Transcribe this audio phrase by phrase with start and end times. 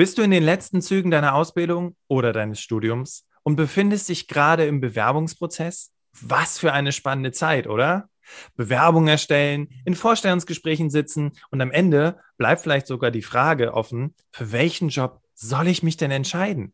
[0.00, 4.64] Bist du in den letzten Zügen deiner Ausbildung oder deines Studiums und befindest dich gerade
[4.64, 5.92] im Bewerbungsprozess?
[6.22, 8.08] Was für eine spannende Zeit, oder?
[8.56, 14.52] Bewerbung erstellen, in Vorstellungsgesprächen sitzen und am Ende bleibt vielleicht sogar die Frage offen, für
[14.52, 16.72] welchen Job soll ich mich denn entscheiden?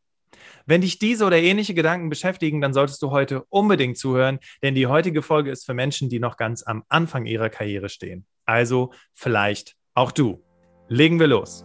[0.65, 4.87] Wenn dich diese oder ähnliche Gedanken beschäftigen, dann solltest du heute unbedingt zuhören, denn die
[4.87, 8.25] heutige Folge ist für Menschen, die noch ganz am Anfang ihrer Karriere stehen.
[8.45, 10.45] Also vielleicht auch du.
[10.89, 11.65] Legen wir los.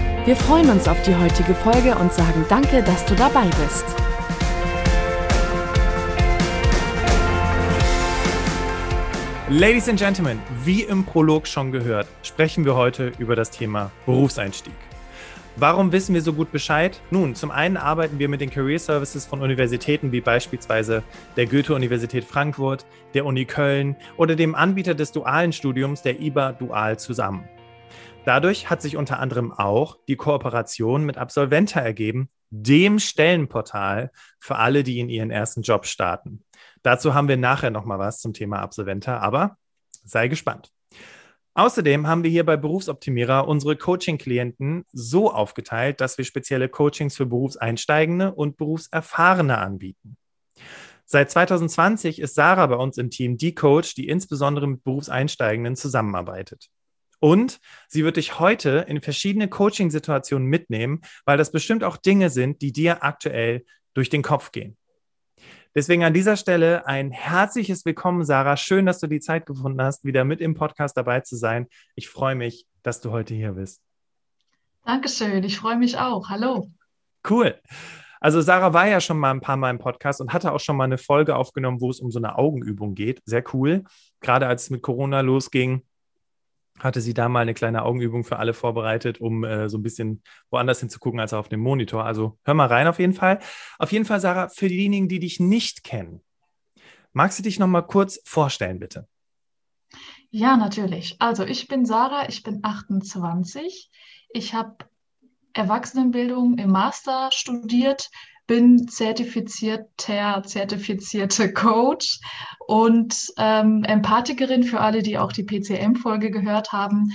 [0.23, 3.85] Wir freuen uns auf die heutige Folge und sagen danke, dass du dabei bist.
[9.49, 14.75] Ladies and Gentlemen, wie im Prolog schon gehört, sprechen wir heute über das Thema Berufseinstieg.
[15.55, 17.01] Warum wissen wir so gut Bescheid?
[17.09, 21.01] Nun, zum einen arbeiten wir mit den Career Services von Universitäten wie beispielsweise
[21.35, 26.99] der Goethe-Universität Frankfurt, der Uni Köln oder dem Anbieter des dualen Studiums, der IBA Dual,
[26.99, 27.49] zusammen.
[28.23, 34.83] Dadurch hat sich unter anderem auch die Kooperation mit Absolventa ergeben, dem Stellenportal für alle,
[34.83, 36.43] die in ihren ersten Job starten.
[36.83, 39.57] Dazu haben wir nachher nochmal was zum Thema Absolventa, aber
[40.03, 40.71] sei gespannt.
[41.53, 47.25] Außerdem haben wir hier bei Berufsoptimierer unsere Coaching-Klienten so aufgeteilt, dass wir spezielle Coachings für
[47.25, 50.15] Berufseinsteigende und Berufserfahrene anbieten.
[51.05, 56.69] Seit 2020 ist Sarah bei uns im Team die Coach, die insbesondere mit Berufseinsteigenden zusammenarbeitet.
[57.21, 62.63] Und sie wird dich heute in verschiedene Coaching-Situationen mitnehmen, weil das bestimmt auch Dinge sind,
[62.63, 64.75] die dir aktuell durch den Kopf gehen.
[65.75, 68.57] Deswegen an dieser Stelle ein herzliches Willkommen, Sarah.
[68.57, 71.67] Schön, dass du die Zeit gefunden hast, wieder mit im Podcast dabei zu sein.
[71.95, 73.81] Ich freue mich, dass du heute hier bist.
[74.83, 76.27] Dankeschön, ich freue mich auch.
[76.27, 76.71] Hallo.
[77.29, 77.55] Cool.
[78.19, 80.75] Also Sarah war ja schon mal ein paar Mal im Podcast und hatte auch schon
[80.75, 83.21] mal eine Folge aufgenommen, wo es um so eine Augenübung geht.
[83.25, 83.83] Sehr cool.
[84.21, 85.83] Gerade als es mit Corona losging,
[86.79, 90.23] hatte sie da mal eine kleine Augenübung für alle vorbereitet, um äh, so ein bisschen
[90.49, 92.05] woanders hinzugucken als auf dem Monitor.
[92.05, 93.39] Also hör mal rein auf jeden Fall.
[93.77, 96.21] Auf jeden Fall, Sarah, für diejenigen, die dich nicht kennen,
[97.13, 99.07] magst du dich noch mal kurz vorstellen, bitte?
[100.29, 101.17] Ja, natürlich.
[101.19, 103.91] Also ich bin Sarah, ich bin 28.
[104.33, 104.77] Ich habe
[105.53, 108.09] Erwachsenenbildung im Master studiert,
[108.47, 112.19] bin zertifizierter, zertifizierte Coach
[112.67, 117.11] und ähm, Empathikerin für alle, die auch die PCM-Folge gehört haben.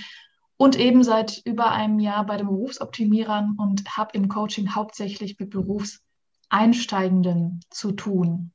[0.59, 5.51] Und eben seit über einem Jahr bei den Berufsoptimierern und habe im Coaching hauptsächlich mit
[5.51, 8.53] Berufseinsteigenden zu tun.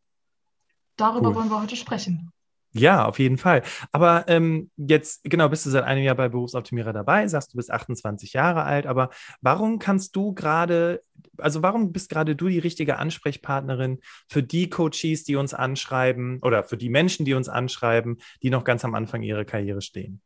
[0.95, 1.35] Darüber cool.
[1.35, 2.31] wollen wir heute sprechen.
[2.73, 3.63] Ja, auf jeden Fall.
[3.91, 7.69] Aber ähm, jetzt, genau, bist du seit einem Jahr bei Berufsoptimierer dabei, sagst du bist
[7.69, 9.09] 28 Jahre alt, aber
[9.41, 11.01] warum kannst du gerade,
[11.37, 13.99] also warum bist gerade du die richtige Ansprechpartnerin
[14.29, 18.63] für die Coaches, die uns anschreiben oder für die Menschen, die uns anschreiben, die noch
[18.63, 20.21] ganz am Anfang ihrer Karriere stehen?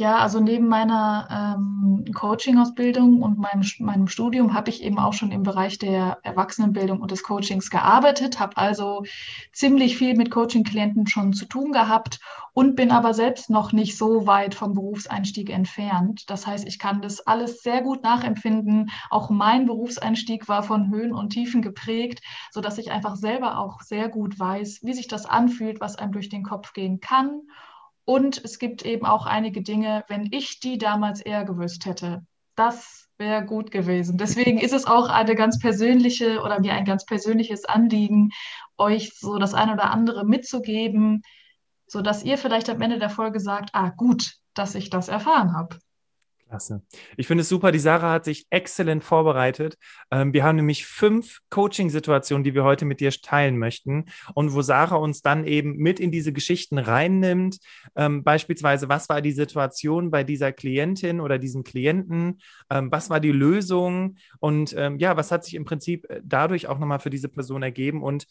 [0.00, 5.30] Ja, also neben meiner ähm, Coaching-Ausbildung und meinem, meinem Studium habe ich eben auch schon
[5.30, 9.04] im Bereich der Erwachsenenbildung und des Coachings gearbeitet, habe also
[9.52, 12.18] ziemlich viel mit Coaching-Klienten schon zu tun gehabt
[12.54, 16.30] und bin aber selbst noch nicht so weit vom Berufseinstieg entfernt.
[16.30, 18.90] Das heißt, ich kann das alles sehr gut nachempfinden.
[19.10, 24.08] Auch mein Berufseinstieg war von Höhen und Tiefen geprägt, sodass ich einfach selber auch sehr
[24.08, 27.42] gut weiß, wie sich das anfühlt, was einem durch den Kopf gehen kann
[28.04, 32.22] und es gibt eben auch einige Dinge, wenn ich die damals eher gewusst hätte,
[32.56, 34.18] das wäre gut gewesen.
[34.18, 38.30] Deswegen ist es auch eine ganz persönliche oder mir ein ganz persönliches Anliegen,
[38.76, 41.22] euch so das eine oder andere mitzugeben,
[41.86, 45.78] sodass ihr vielleicht am Ende der Folge sagt, ah gut, dass ich das erfahren habe.
[46.50, 46.82] Klasse.
[47.16, 47.70] Ich finde es super.
[47.70, 49.78] Die Sarah hat sich exzellent vorbereitet.
[50.10, 54.60] Ähm, wir haben nämlich fünf Coaching-Situationen, die wir heute mit dir teilen möchten und wo
[54.60, 57.58] Sarah uns dann eben mit in diese Geschichten reinnimmt.
[57.94, 62.40] Ähm, beispielsweise, was war die Situation bei dieser Klientin oder diesem Klienten?
[62.68, 64.16] Ähm, was war die Lösung?
[64.40, 68.02] Und ja, was hat sich im Prinzip äh, dadurch auch nochmal für diese Person ergeben?
[68.02, 68.26] Und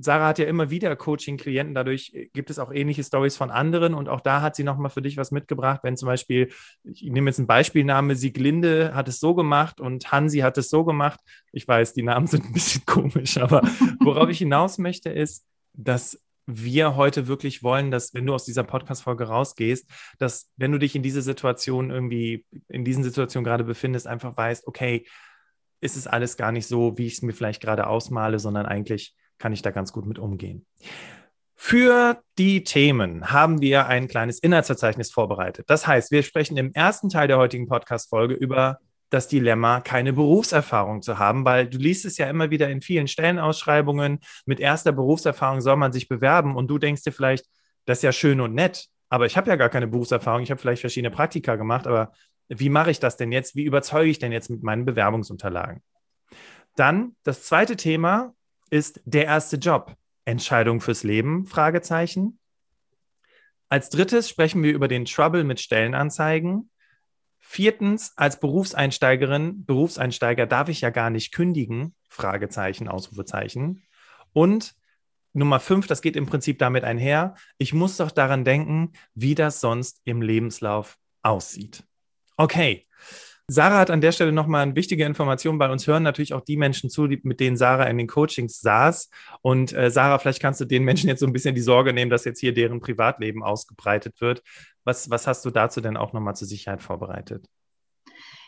[0.00, 1.74] Sarah hat ja immer wieder Coaching-Klienten.
[1.74, 3.94] Dadurch äh, gibt es auch ähnliche Stories von anderen.
[3.94, 6.50] Und auch da hat sie nochmal für dich was mitgebracht, wenn zum Beispiel,
[6.84, 10.68] ich nehme jetzt ein Beispiel, Beispielname Sieglinde hat es so gemacht und Hansi hat es
[10.68, 11.20] so gemacht.
[11.52, 13.62] Ich weiß, die Namen sind ein bisschen komisch, aber
[14.00, 18.64] worauf ich hinaus möchte, ist, dass wir heute wirklich wollen, dass wenn du aus dieser
[18.64, 19.88] Podcast-Folge rausgehst,
[20.18, 24.66] dass wenn du dich in diese Situation irgendwie, in diesen Situationen gerade befindest, einfach weißt,
[24.66, 25.06] okay,
[25.80, 29.14] ist es alles gar nicht so, wie ich es mir vielleicht gerade ausmale, sondern eigentlich
[29.38, 30.66] kann ich da ganz gut mit umgehen.
[31.64, 35.70] Für die Themen haben wir ein kleines Inhaltsverzeichnis vorbereitet.
[35.70, 38.80] Das heißt, wir sprechen im ersten Teil der heutigen Podcast-Folge über
[39.10, 43.06] das Dilemma, keine Berufserfahrung zu haben, weil du liest es ja immer wieder in vielen
[43.06, 47.46] Stellenausschreibungen, mit erster Berufserfahrung soll man sich bewerben und du denkst dir vielleicht,
[47.84, 50.60] das ist ja schön und nett, aber ich habe ja gar keine Berufserfahrung, ich habe
[50.60, 52.12] vielleicht verschiedene Praktika gemacht, aber
[52.48, 53.54] wie mache ich das denn jetzt?
[53.54, 55.80] Wie überzeuge ich denn jetzt mit meinen Bewerbungsunterlagen?
[56.74, 58.34] Dann das zweite Thema
[58.68, 59.96] ist der erste Job.
[60.24, 61.46] Entscheidung fürs Leben?
[61.46, 62.38] Fragezeichen.
[63.68, 66.70] Als drittes sprechen wir über den Trouble mit Stellenanzeigen.
[67.40, 71.94] Viertens, als Berufseinsteigerin, Berufseinsteiger darf ich ja gar nicht kündigen?
[72.08, 73.82] Fragezeichen, Ausrufezeichen.
[74.32, 74.74] Und
[75.32, 77.34] Nummer fünf, das geht im Prinzip damit einher.
[77.58, 81.84] Ich muss doch daran denken, wie das sonst im Lebenslauf aussieht.
[82.36, 82.86] Okay.
[83.48, 85.58] Sarah hat an der Stelle nochmal eine wichtige Information.
[85.58, 88.60] Bei uns hören natürlich auch die Menschen zu, die, mit denen Sarah in den Coachings
[88.60, 89.10] saß.
[89.42, 92.10] Und äh, Sarah, vielleicht kannst du den Menschen jetzt so ein bisschen die Sorge nehmen,
[92.10, 94.42] dass jetzt hier deren Privatleben ausgebreitet wird.
[94.84, 97.46] Was, was hast du dazu denn auch nochmal zur Sicherheit vorbereitet?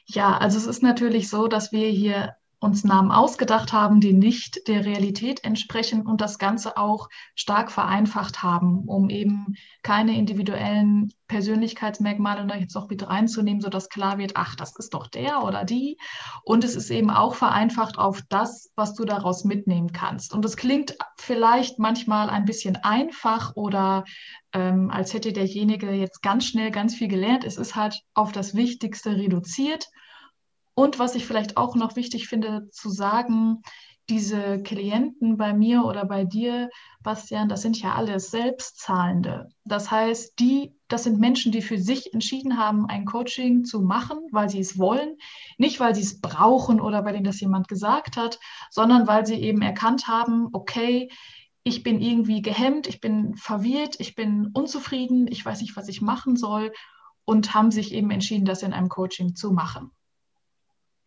[0.06, 2.34] Ja, also es ist natürlich so, dass wir hier
[2.64, 8.42] uns Namen ausgedacht haben, die nicht der Realität entsprechen und das Ganze auch stark vereinfacht
[8.42, 14.56] haben, um eben keine individuellen Persönlichkeitsmerkmale da jetzt noch mit reinzunehmen, sodass klar wird, ach,
[14.56, 15.98] das ist doch der oder die.
[16.42, 20.32] Und es ist eben auch vereinfacht auf das, was du daraus mitnehmen kannst.
[20.32, 24.04] Und es klingt vielleicht manchmal ein bisschen einfach oder
[24.52, 27.44] ähm, als hätte derjenige jetzt ganz schnell ganz viel gelernt.
[27.44, 29.88] Es ist halt auf das Wichtigste reduziert
[30.74, 33.62] und was ich vielleicht auch noch wichtig finde zu sagen,
[34.10, 36.68] diese Klienten bei mir oder bei dir,
[37.02, 39.48] Bastian, das sind ja alles Selbstzahlende.
[39.64, 44.18] Das heißt, die, das sind Menschen, die für sich entschieden haben, ein Coaching zu machen,
[44.30, 45.16] weil sie es wollen,
[45.56, 48.38] nicht weil sie es brauchen oder weil ihnen das jemand gesagt hat,
[48.70, 51.10] sondern weil sie eben erkannt haben, okay,
[51.62, 56.02] ich bin irgendwie gehemmt, ich bin verwirrt, ich bin unzufrieden, ich weiß nicht, was ich
[56.02, 56.72] machen soll
[57.24, 59.90] und haben sich eben entschieden, das in einem Coaching zu machen.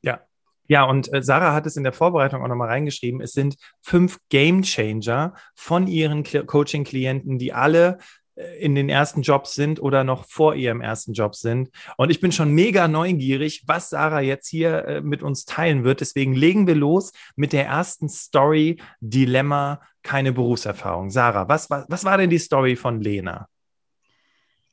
[0.02, 0.22] Ja.
[0.70, 3.22] Ja, und äh, Sarah hat es in der Vorbereitung auch nochmal reingeschrieben.
[3.22, 8.00] Es sind fünf Game Changer von ihren Coaching-Klienten, die alle
[8.38, 11.70] äh, in den ersten Jobs sind oder noch vor ihrem ersten Job sind.
[11.98, 16.02] Und ich bin schon mega neugierig, was Sarah jetzt hier äh, mit uns teilen wird.
[16.02, 21.10] Deswegen legen wir los mit der ersten Story, Dilemma, keine Berufserfahrung.
[21.10, 23.48] Sarah, was, was, was war denn die Story von Lena?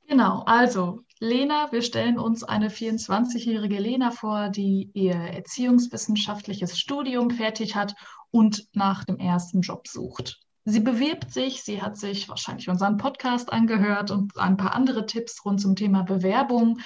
[0.06, 7.74] Genau, also Lena, wir stellen uns eine 24-jährige Lena vor, die ihr erziehungswissenschaftliches Studium fertig
[7.74, 7.94] hat
[8.30, 10.40] und nach dem ersten Job sucht.
[10.66, 15.44] Sie bewirbt sich, sie hat sich wahrscheinlich unseren Podcast angehört und ein paar andere Tipps
[15.46, 16.80] rund zum Thema Bewerbung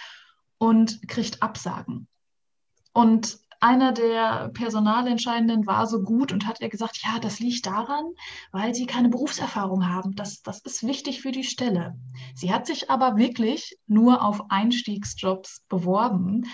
[0.59, 2.07] und kriegt Absagen.
[2.93, 8.05] Und einer der Personalentscheidenden war so gut und hat ihr gesagt, ja, das liegt daran,
[8.53, 10.15] weil sie keine Berufserfahrung haben.
[10.15, 11.97] Das, das ist wichtig für die Stelle.
[12.35, 16.47] Sie hat sich aber wirklich nur auf Einstiegsjobs beworben.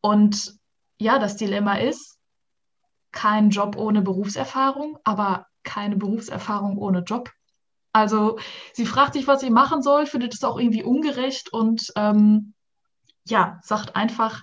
[0.00, 0.54] Und
[0.98, 2.18] ja, das Dilemma ist,
[3.10, 7.30] kein Job ohne Berufserfahrung, aber keine Berufserfahrung ohne Job.
[7.92, 8.38] Also
[8.74, 12.52] sie fragt sich, was sie machen soll, findet es auch irgendwie ungerecht und ähm,
[13.26, 14.42] ja, sagt einfach,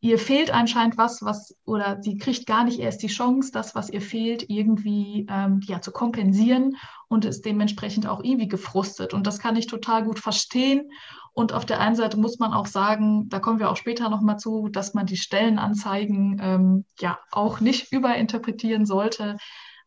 [0.00, 3.90] ihr fehlt anscheinend was, was, oder sie kriegt gar nicht erst die Chance, das, was
[3.90, 6.76] ihr fehlt, irgendwie ähm, ja, zu kompensieren
[7.08, 9.14] und ist dementsprechend auch irgendwie gefrustet.
[9.14, 10.90] Und das kann ich total gut verstehen.
[11.32, 14.38] Und auf der einen Seite muss man auch sagen, da kommen wir auch später nochmal
[14.38, 19.36] zu, dass man die Stellenanzeigen ähm, ja auch nicht überinterpretieren sollte.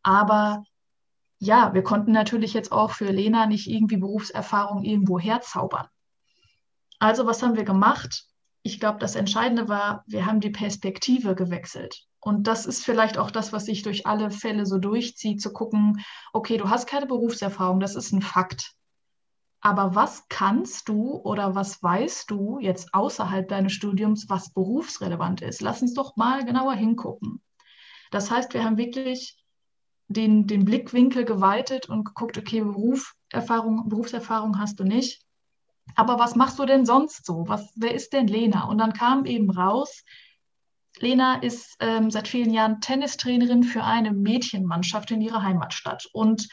[0.03, 0.63] Aber
[1.39, 5.87] ja, wir konnten natürlich jetzt auch für Lena nicht irgendwie Berufserfahrung irgendwo herzaubern.
[6.99, 8.25] Also was haben wir gemacht?
[8.61, 12.03] Ich glaube, das Entscheidende war, wir haben die Perspektive gewechselt.
[12.19, 16.03] Und das ist vielleicht auch das, was sich durch alle Fälle so durchzieht, zu gucken,
[16.33, 18.73] okay, du hast keine Berufserfahrung, das ist ein Fakt.
[19.61, 25.61] Aber was kannst du oder was weißt du jetzt außerhalb deines Studiums, was berufsrelevant ist?
[25.61, 27.41] Lass uns doch mal genauer hingucken.
[28.11, 29.37] Das heißt, wir haben wirklich
[30.07, 35.21] den, den Blickwinkel geweitet und geguckt, okay, Berufserfahrung, Berufserfahrung hast du nicht
[35.99, 37.43] aber was machst du denn sonst so?
[37.47, 38.63] Was, wer ist denn Lena?
[38.69, 40.05] Und dann kam eben raus,
[40.99, 46.47] Lena ist ähm, seit vielen Jahren Tennistrainerin für eine Mädchenmannschaft in ihrer Heimatstadt und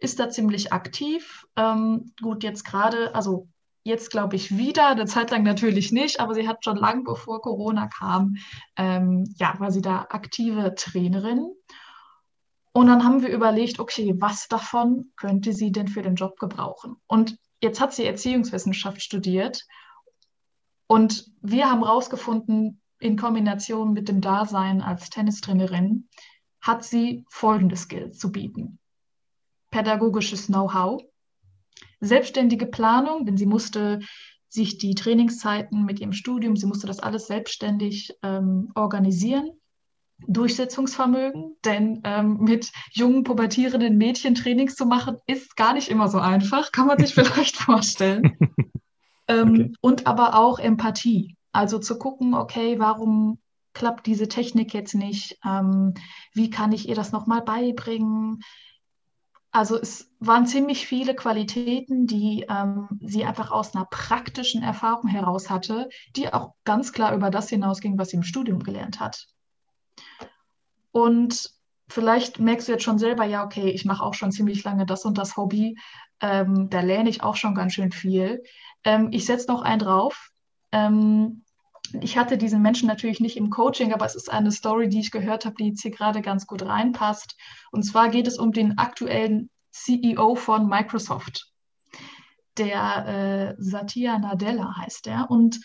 [0.00, 1.46] ist da ziemlich aktiv.
[1.56, 3.48] Ähm, gut, jetzt gerade, also
[3.84, 7.40] jetzt glaube ich wieder, eine Zeit lang natürlich nicht, aber sie hat schon lange bevor
[7.40, 8.36] Corona kam,
[8.76, 11.50] ähm, ja, war sie da aktive Trainerin.
[12.72, 16.96] Und dann haben wir überlegt, okay, was davon könnte sie denn für den Job gebrauchen?
[17.06, 19.66] Und jetzt hat sie Erziehungswissenschaft studiert
[20.86, 26.08] und wir haben herausgefunden, in Kombination mit dem Dasein als Tennistrainerin
[26.60, 28.78] hat sie folgende Skills zu bieten.
[29.70, 31.02] Pädagogisches Know-how,
[32.00, 34.00] selbstständige Planung, denn sie musste
[34.48, 39.59] sich die Trainingszeiten mit ihrem Studium, sie musste das alles selbstständig ähm, organisieren.
[40.26, 46.18] Durchsetzungsvermögen, denn ähm, mit jungen, pubertierenden Mädchen Trainings zu machen, ist gar nicht immer so
[46.18, 48.36] einfach, kann man sich vielleicht vorstellen.
[49.28, 49.72] ähm, okay.
[49.80, 51.36] Und aber auch Empathie.
[51.52, 53.38] Also zu gucken, okay, warum
[53.72, 55.38] klappt diese Technik jetzt nicht?
[55.44, 55.94] Ähm,
[56.32, 58.40] wie kann ich ihr das nochmal beibringen?
[59.52, 65.50] Also es waren ziemlich viele Qualitäten, die ähm, sie einfach aus einer praktischen Erfahrung heraus
[65.50, 69.26] hatte, die auch ganz klar über das hinausging, was sie im Studium gelernt hat.
[70.92, 71.50] Und
[71.88, 75.04] vielleicht merkst du jetzt schon selber, ja, okay, ich mache auch schon ziemlich lange das
[75.04, 75.76] und das Hobby.
[76.20, 78.42] Ähm, da lerne ich auch schon ganz schön viel.
[78.84, 80.30] Ähm, ich setze noch einen drauf.
[80.72, 81.44] Ähm,
[82.00, 85.10] ich hatte diesen Menschen natürlich nicht im Coaching, aber es ist eine Story, die ich
[85.10, 87.36] gehört habe, die jetzt hier gerade ganz gut reinpasst.
[87.72, 91.50] Und zwar geht es um den aktuellen CEO von Microsoft.
[92.56, 95.30] Der äh, Satya Nadella heißt er.
[95.30, 95.60] Und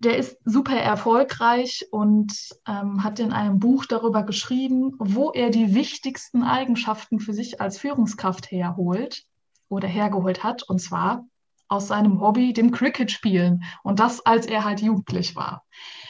[0.00, 2.32] der ist super erfolgreich und
[2.66, 7.78] ähm, hat in einem Buch darüber geschrieben, wo er die wichtigsten Eigenschaften für sich als
[7.78, 9.24] Führungskraft herholt
[9.68, 10.62] oder hergeholt hat.
[10.62, 11.26] Und zwar
[11.68, 13.62] aus seinem Hobby, dem Cricket spielen.
[13.82, 15.64] Und das, als er halt jugendlich war.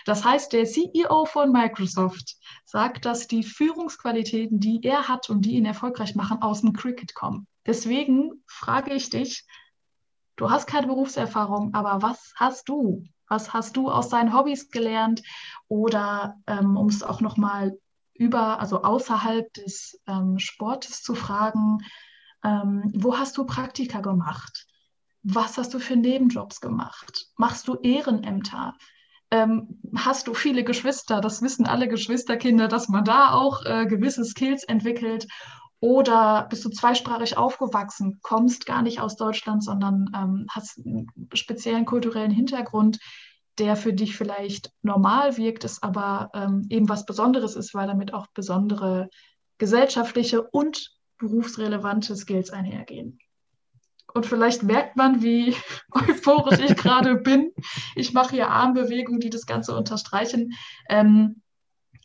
[0.06, 5.56] Das heißt, der CEO von Microsoft sagt, dass die Führungsqualitäten, die er hat und die
[5.56, 7.48] ihn erfolgreich machen, aus dem Cricket kommen.
[7.66, 9.44] Deswegen frage ich dich,
[10.36, 13.04] du hast keine Berufserfahrung, aber was hast du?
[13.30, 15.22] Was hast du aus deinen Hobbys gelernt?
[15.68, 17.78] Oder ähm, um es auch nochmal
[18.12, 21.78] über, also außerhalb des ähm, Sportes zu fragen,
[22.44, 24.66] ähm, wo hast du Praktika gemacht?
[25.22, 27.26] was hast du für Nebenjobs gemacht?
[27.36, 28.74] Machst du Ehrenämter?
[29.30, 31.20] Ähm, hast du viele Geschwister?
[31.20, 35.26] Das wissen alle Geschwisterkinder, dass man da auch äh, gewisse Skills entwickelt.
[35.80, 41.86] Oder bist du zweisprachig aufgewachsen, kommst gar nicht aus Deutschland, sondern ähm, hast einen speziellen
[41.86, 42.98] kulturellen Hintergrund,
[43.58, 48.12] der für dich vielleicht normal wirkt, ist aber ähm, eben was Besonderes ist, weil damit
[48.12, 49.08] auch besondere
[49.58, 53.18] gesellschaftliche und berufsrelevante Skills einhergehen.
[54.12, 55.54] Und vielleicht merkt man, wie
[55.92, 57.52] euphorisch ich gerade bin.
[57.94, 60.52] Ich mache hier Armbewegungen, die das Ganze unterstreichen.
[60.88, 61.42] Ähm,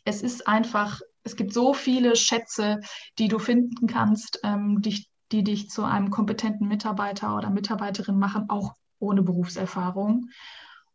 [0.04, 2.80] es ist einfach, es gibt so viele Schätze,
[3.18, 8.48] die du finden kannst, ähm, die, die dich zu einem kompetenten Mitarbeiter oder Mitarbeiterin machen,
[8.48, 10.30] auch ohne Berufserfahrung.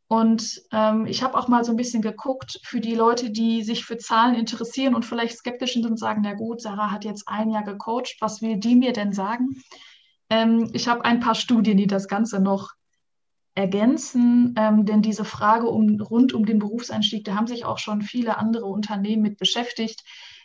[0.07, 3.85] Und ähm, ich habe auch mal so ein bisschen geguckt für die Leute, die sich
[3.85, 7.50] für Zahlen interessieren und vielleicht skeptisch sind und sagen, na gut, Sarah hat jetzt ein
[7.50, 9.61] Jahr gecoacht, was will die mir denn sagen?
[10.29, 12.71] Ähm, ich habe ein paar Studien, die das Ganze noch
[13.53, 18.01] ergänzen, ähm, denn diese Frage um, rund um den Berufseinstieg, da haben sich auch schon
[18.01, 20.03] viele andere Unternehmen mit beschäftigt.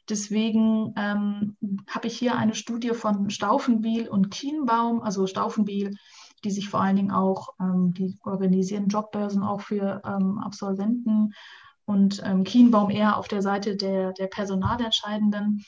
[0.08, 1.56] Deswegen ähm,
[1.88, 5.96] habe ich hier eine Studie von Staufenbiel und Kienbaum, also Staufenbiel,
[6.44, 11.32] die sich vor allen Dingen auch, ähm, die organisieren Jobbörsen auch für ähm, Absolventen
[11.84, 15.64] und ähm, Kienbaum eher auf der Seite der, der Personalentscheidenden.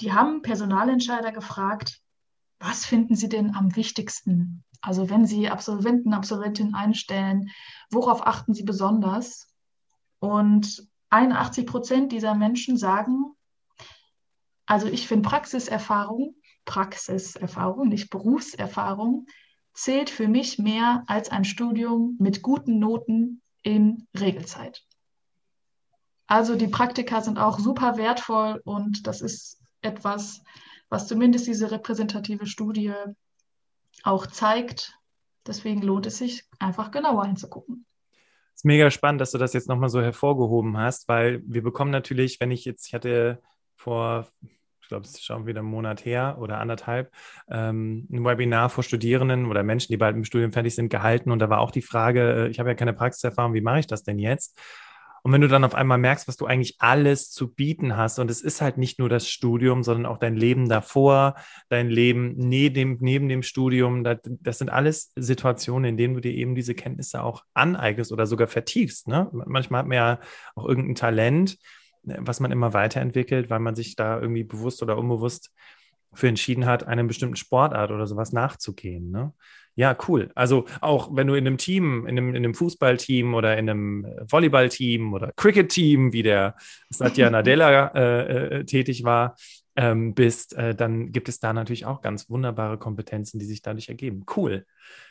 [0.00, 2.00] Die haben Personalentscheider gefragt,
[2.60, 4.64] was finden Sie denn am wichtigsten?
[4.80, 7.50] Also wenn Sie Absolventen, Absolventinnen einstellen,
[7.90, 9.52] worauf achten Sie besonders?
[10.20, 13.34] Und 81 Prozent dieser Menschen sagen,
[14.66, 19.26] also ich finde Praxiserfahrung, Praxiserfahrung, nicht Berufserfahrung,
[19.72, 24.84] zählt für mich mehr als ein Studium mit guten Noten in Regelzeit.
[26.26, 30.42] Also die Praktika sind auch super wertvoll und das ist etwas,
[30.90, 32.92] was zumindest diese repräsentative Studie
[34.04, 34.98] auch zeigt.
[35.46, 37.86] Deswegen lohnt es sich, einfach genauer hinzugucken.
[38.54, 41.90] Es ist mega spannend, dass du das jetzt nochmal so hervorgehoben hast, weil wir bekommen
[41.90, 43.40] natürlich, wenn ich jetzt, ich hatte
[43.76, 47.12] vor, ich glaube, es ist schon wieder einen Monat her oder anderthalb,
[47.48, 51.30] ähm, ein Webinar vor Studierenden oder Menschen, die bald im Studium fertig sind, gehalten.
[51.30, 53.86] Und da war auch die Frage, äh, ich habe ja keine Praxiserfahrung, wie mache ich
[53.86, 54.58] das denn jetzt?
[55.22, 58.30] Und wenn du dann auf einmal merkst, was du eigentlich alles zu bieten hast, und
[58.30, 61.34] es ist halt nicht nur das Studium, sondern auch dein Leben davor,
[61.68, 66.20] dein Leben neben dem, neben dem Studium, das, das sind alles Situationen, in denen du
[66.20, 69.08] dir eben diese Kenntnisse auch aneignest oder sogar vertiefst.
[69.08, 69.28] Ne?
[69.32, 70.20] Manchmal hat man ja
[70.54, 71.58] auch irgendein Talent,
[72.02, 75.52] was man immer weiterentwickelt, weil man sich da irgendwie bewusst oder unbewusst
[76.14, 79.10] für entschieden hat, einer bestimmten Sportart oder sowas nachzugehen.
[79.10, 79.32] Ne?
[79.78, 80.32] Ja, cool.
[80.34, 84.06] Also auch wenn du in einem Team, in einem, in einem Fußballteam oder in einem
[84.28, 86.56] Volleyballteam oder Cricket-Team, wie der
[86.90, 89.36] Satya Nadella äh, äh, tätig war,
[89.76, 93.88] ähm, bist, äh, dann gibt es da natürlich auch ganz wunderbare Kompetenzen, die sich dadurch
[93.88, 94.26] ergeben.
[94.36, 94.66] Cool.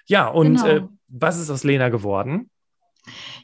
[0.05, 0.67] Ja, und genau.
[0.67, 2.49] äh, was ist aus Lena geworden?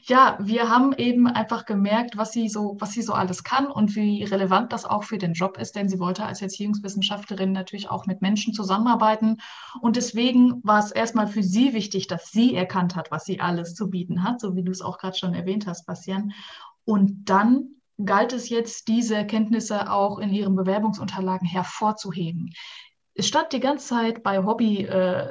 [0.02, 3.94] Ja, wir haben eben einfach gemerkt, was sie so, was sie so alles kann und
[3.96, 8.06] wie relevant das auch für den Job ist, denn sie wollte als Erziehungswissenschaftlerin natürlich auch
[8.06, 9.38] mit Menschen zusammenarbeiten.
[9.80, 13.74] Und deswegen war es erstmal für sie wichtig, dass sie erkannt hat, was sie alles
[13.74, 16.32] zu bieten hat, so wie du es auch gerade schon erwähnt hast, Bastian.
[16.84, 17.68] Und dann
[18.04, 22.52] galt es jetzt, diese Erkenntnisse auch in ihren Bewerbungsunterlagen hervorzuheben.
[23.14, 24.84] Es stand die ganze Zeit bei Hobby.
[24.84, 25.28] Äh,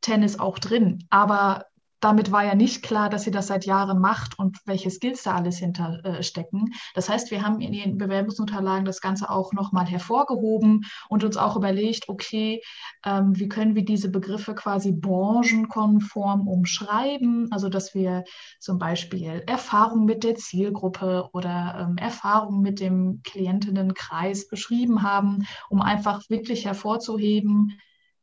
[0.00, 1.66] Tennis auch drin, aber
[2.00, 5.34] damit war ja nicht klar, dass sie das seit Jahren macht und welche Skills da
[5.34, 6.68] alles hinterstecken.
[6.68, 11.36] Äh, das heißt, wir haben in den Bewerbungsunterlagen das Ganze auch nochmal hervorgehoben und uns
[11.36, 12.62] auch überlegt, okay,
[13.04, 17.48] ähm, wie können wir diese Begriffe quasi branchenkonform umschreiben?
[17.52, 18.24] Also, dass wir
[18.58, 25.82] zum Beispiel Erfahrung mit der Zielgruppe oder ähm, Erfahrung mit dem Klientinnenkreis beschrieben haben, um
[25.82, 27.78] einfach wirklich hervorzuheben,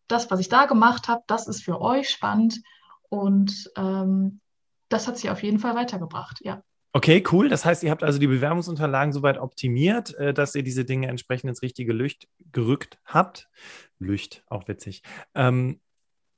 [0.08, 2.62] das, was ich da gemacht habe, das ist für euch spannend
[3.10, 4.40] und ähm,
[4.90, 6.62] das hat sie auf jeden Fall weitergebracht, ja.
[6.94, 7.50] Okay, cool.
[7.50, 11.50] Das heißt, ihr habt also die Bewerbungsunterlagen soweit optimiert, äh, dass ihr diese Dinge entsprechend
[11.50, 13.50] ins richtige Licht gerückt habt.
[14.00, 15.04] Licht, auch witzig.
[15.36, 15.80] Ähm,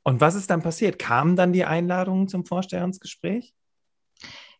[0.03, 0.99] und was ist dann passiert?
[0.99, 3.53] Kamen dann die Einladungen zum Vorstellungsgespräch?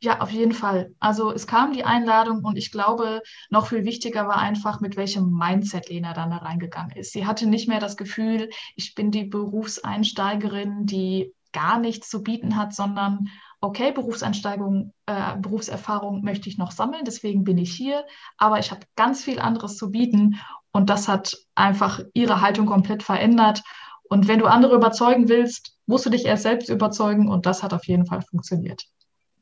[0.01, 0.95] Ja, auf jeden Fall.
[0.99, 5.37] Also es kam die Einladung und ich glaube, noch viel wichtiger war einfach, mit welchem
[5.37, 7.11] Mindset Lena dann da reingegangen ist.
[7.11, 12.55] Sie hatte nicht mehr das Gefühl, ich bin die Berufseinsteigerin, die gar nichts zu bieten
[12.55, 13.29] hat, sondern
[13.61, 18.05] okay, Berufseinsteigung, äh, Berufserfahrung möchte ich noch sammeln, deswegen bin ich hier,
[18.37, 20.39] aber ich habe ganz viel anderes zu bieten
[20.71, 23.63] und das hat einfach ihre Haltung komplett verändert.
[24.03, 27.73] Und wenn du andere überzeugen willst, musst du dich erst selbst überzeugen und das hat
[27.73, 28.83] auf jeden Fall funktioniert.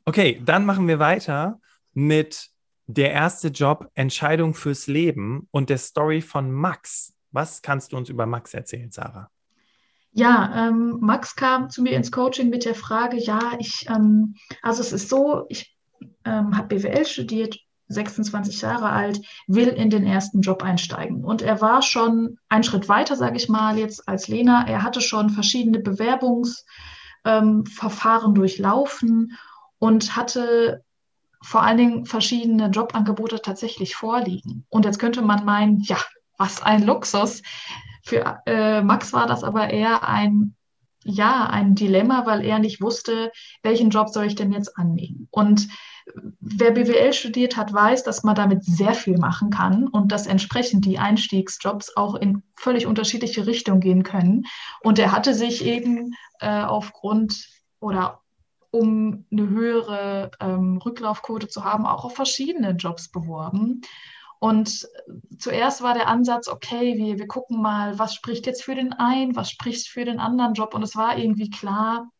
[0.04, 1.60] Okay, dann machen wir weiter
[1.92, 2.48] mit
[2.86, 7.14] der erste Job Entscheidung fürs Leben und der Story von Max.
[7.30, 9.30] Was kannst du uns über Max erzählen, Sarah?
[10.12, 14.80] Ja, ähm, Max kam zu mir ins Coaching mit der Frage, ja, ich, ähm, also
[14.80, 15.76] es ist so, ich
[16.24, 21.24] ähm, habe BWL studiert, 26 Jahre alt, will in den ersten Job einsteigen.
[21.24, 24.66] Und er war schon einen Schritt weiter, sage ich mal, jetzt als Lena.
[24.66, 29.38] Er hatte schon verschiedene Bewerbungsverfahren durchlaufen
[29.78, 30.82] und hatte
[31.42, 34.66] vor allen Dingen verschiedene Jobangebote tatsächlich vorliegen.
[34.68, 35.98] Und jetzt könnte man meinen, ja,
[36.36, 37.42] was ein Luxus.
[38.08, 40.54] Für äh, Max war das aber eher ein,
[41.04, 43.30] ja, ein Dilemma, weil er nicht wusste,
[43.62, 45.28] welchen Job soll ich denn jetzt annehmen.
[45.30, 45.68] Und
[46.40, 50.86] wer BWL studiert hat, weiß, dass man damit sehr viel machen kann und dass entsprechend
[50.86, 54.46] die Einstiegsjobs auch in völlig unterschiedliche Richtungen gehen können.
[54.80, 57.46] Und er hatte sich eben äh, aufgrund
[57.78, 58.22] oder
[58.70, 63.82] um eine höhere ähm, Rücklaufquote zu haben, auch auf verschiedene Jobs beworben.
[64.40, 64.86] Und
[65.38, 69.34] zuerst war der Ansatz, okay, wir, wir gucken mal, was spricht jetzt für den einen,
[69.34, 70.74] was spricht für den anderen Job.
[70.74, 72.10] Und es war irgendwie klar,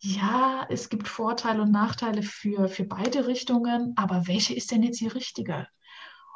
[0.00, 5.00] ja, es gibt Vorteile und Nachteile für, für beide Richtungen, aber welche ist denn jetzt
[5.00, 5.66] die richtige?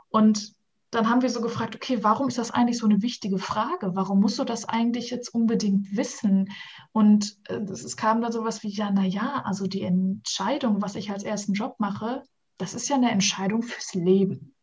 [0.08, 0.54] Und
[0.90, 3.94] dann haben wir so gefragt, okay, warum ist das eigentlich so eine wichtige Frage?
[3.94, 6.52] Warum musst du das eigentlich jetzt unbedingt wissen?
[6.92, 11.22] Und äh, es kam dann sowas wie, ja, naja, also die Entscheidung, was ich als
[11.22, 12.22] ersten Job mache,
[12.58, 14.54] das ist ja eine Entscheidung fürs Leben.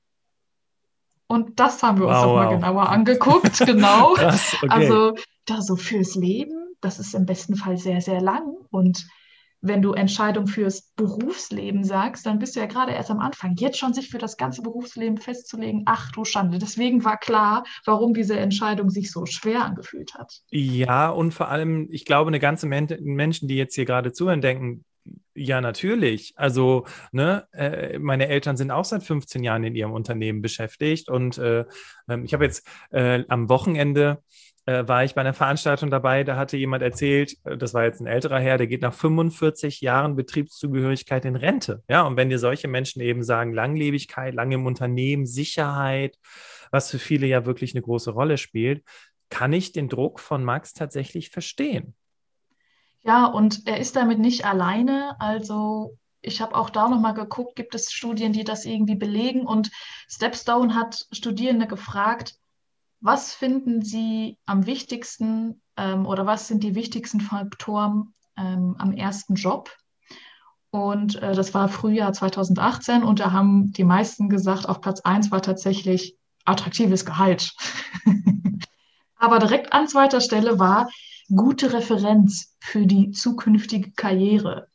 [1.32, 2.54] Und das haben wir uns wow, nochmal wow.
[2.56, 4.14] genauer angeguckt, genau.
[4.16, 4.68] Krass, okay.
[4.68, 5.16] Also
[5.46, 8.56] da so fürs Leben, das ist im besten Fall sehr, sehr lang.
[8.72, 9.08] Und
[9.62, 13.56] wenn du Entscheidung fürs Berufsleben sagst, dann bist du ja gerade erst am Anfang.
[13.58, 16.58] Jetzt schon sich für das ganze Berufsleben festzulegen, ach du Schande.
[16.58, 20.42] Deswegen war klar, warum diese Entscheidung sich so schwer angefühlt hat.
[20.50, 24.42] Ja, und vor allem, ich glaube, eine ganze Menge Menschen, die jetzt hier gerade zuhören,
[24.42, 24.84] denken,
[25.36, 26.34] ja, natürlich.
[26.36, 31.38] Also, ne, äh, meine Eltern sind auch seit 15 Jahren in ihrem Unternehmen beschäftigt und
[31.38, 31.66] äh,
[32.10, 34.22] ähm, ich habe jetzt äh, am Wochenende
[34.70, 38.02] äh, war ich bei einer Veranstaltung dabei, da hatte jemand erzählt, äh, das war jetzt
[38.02, 41.84] ein älterer Herr, der geht nach 45 Jahren Betriebszugehörigkeit in Rente.
[41.90, 46.18] Ja, und wenn dir solche Menschen eben sagen, Langlebigkeit, lange im Unternehmen, Sicherheit,
[46.72, 48.84] was für viele ja wirklich eine große Rolle spielt,
[49.30, 51.96] kann ich den Druck von Max tatsächlich verstehen.
[53.04, 55.20] Ja, und er ist damit nicht alleine.
[55.20, 59.46] Also ich habe auch da nochmal geguckt, gibt es Studien, die das irgendwie belegen?
[59.46, 59.72] Und
[60.08, 62.36] Stepstone hat Studierende gefragt,
[63.02, 69.36] was finden Sie am wichtigsten ähm, oder was sind die wichtigsten Faktoren ähm, am ersten
[69.36, 69.72] Job?
[70.72, 75.32] Und äh, das war Frühjahr 2018 und da haben die meisten gesagt, auf Platz 1
[75.32, 77.54] war tatsächlich attraktives Gehalt.
[79.16, 80.90] Aber direkt an zweiter Stelle war
[81.34, 84.68] gute Referenz für die zukünftige Karriere.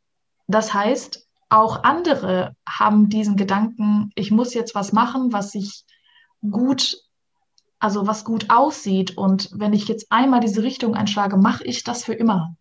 [0.46, 5.84] Das heißt, auch andere haben diesen Gedanken, ich muss jetzt was machen, was sich
[6.50, 6.96] gut,
[7.78, 9.16] also was gut aussieht.
[9.16, 12.56] Und wenn ich jetzt einmal diese Richtung einschlage, mache ich das für immer.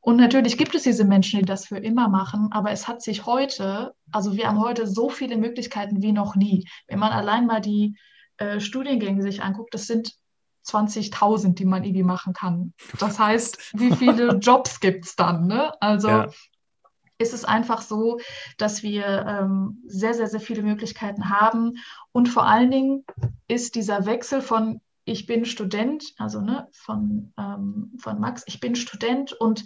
[0.00, 3.26] Und natürlich gibt es diese Menschen, die das für immer machen, aber es hat sich
[3.26, 6.66] heute, also wir haben heute so viele Möglichkeiten wie noch nie.
[6.86, 7.98] Wenn man allein mal die
[8.38, 10.14] äh, Studiengänge sich anguckt, das sind
[10.68, 12.72] 20.000, die man irgendwie machen kann.
[12.98, 15.46] Das heißt, wie viele Jobs gibt es dann?
[15.46, 15.72] Ne?
[15.80, 16.30] Also ja.
[17.18, 18.18] ist es einfach so,
[18.56, 21.78] dass wir ähm, sehr, sehr, sehr viele Möglichkeiten haben.
[22.12, 23.04] Und vor allen Dingen
[23.48, 28.76] ist dieser Wechsel von ich bin Student, also ne, von, ähm, von Max, ich bin
[28.76, 29.64] Student und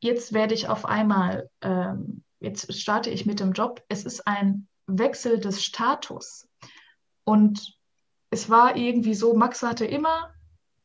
[0.00, 3.82] jetzt werde ich auf einmal, ähm, jetzt starte ich mit dem Job.
[3.88, 6.48] Es ist ein Wechsel des Status.
[7.24, 7.78] Und
[8.32, 10.30] es war irgendwie so, Max hatte immer,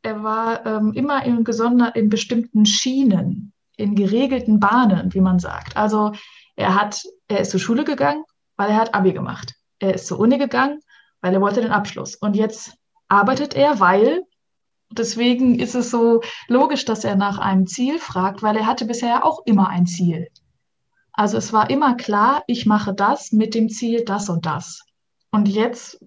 [0.02, 5.78] er war ähm, immer in, gesonder, in bestimmten Schienen, in geregelten Bahnen, wie man sagt.
[5.78, 6.12] Also
[6.58, 8.26] er hat, er ist zur Schule gegangen,
[8.58, 9.54] weil er hat Abi gemacht.
[9.80, 10.82] Er ist zur Uni gegangen,
[11.22, 12.16] weil er wollte den Abschluss.
[12.16, 12.74] Und jetzt
[13.08, 14.24] arbeitet er, weil
[14.92, 19.26] deswegen ist es so logisch, dass er nach einem Ziel fragt, weil er hatte bisher
[19.26, 20.28] auch immer ein Ziel.
[21.14, 24.84] Also es war immer klar, ich mache das mit dem Ziel das und das.
[25.32, 26.00] Und jetzt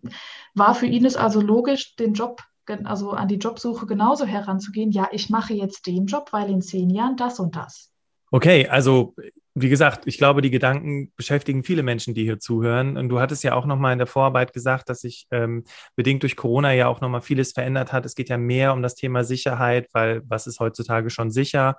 [0.55, 2.43] war für ihn es also logisch, den Job,
[2.85, 4.93] also an die Jobsuche genauso heranzugehen.
[4.93, 7.93] Ja, ich mache jetzt den Job, weil in zehn Jahren das und das.
[8.31, 9.15] Okay, also
[9.55, 12.97] wie gesagt, ich glaube, die Gedanken beschäftigen viele Menschen, die hier zuhören.
[12.97, 15.65] Und du hattest ja auch nochmal in der Vorarbeit gesagt, dass sich ähm,
[15.97, 18.07] bedingt durch Corona ja auch nochmal vieles verändert hat.
[18.07, 21.79] Es geht ja mehr um das Thema Sicherheit, weil was ist heutzutage schon sicher?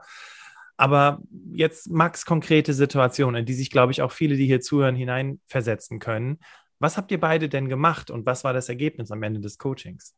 [0.75, 1.19] Aber
[1.53, 5.99] jetzt Max konkrete Situationen, in die sich, glaube ich, auch viele, die hier zuhören, hineinversetzen
[5.99, 6.39] können.
[6.81, 10.15] Was habt ihr beide denn gemacht und was war das Ergebnis am Ende des Coachings?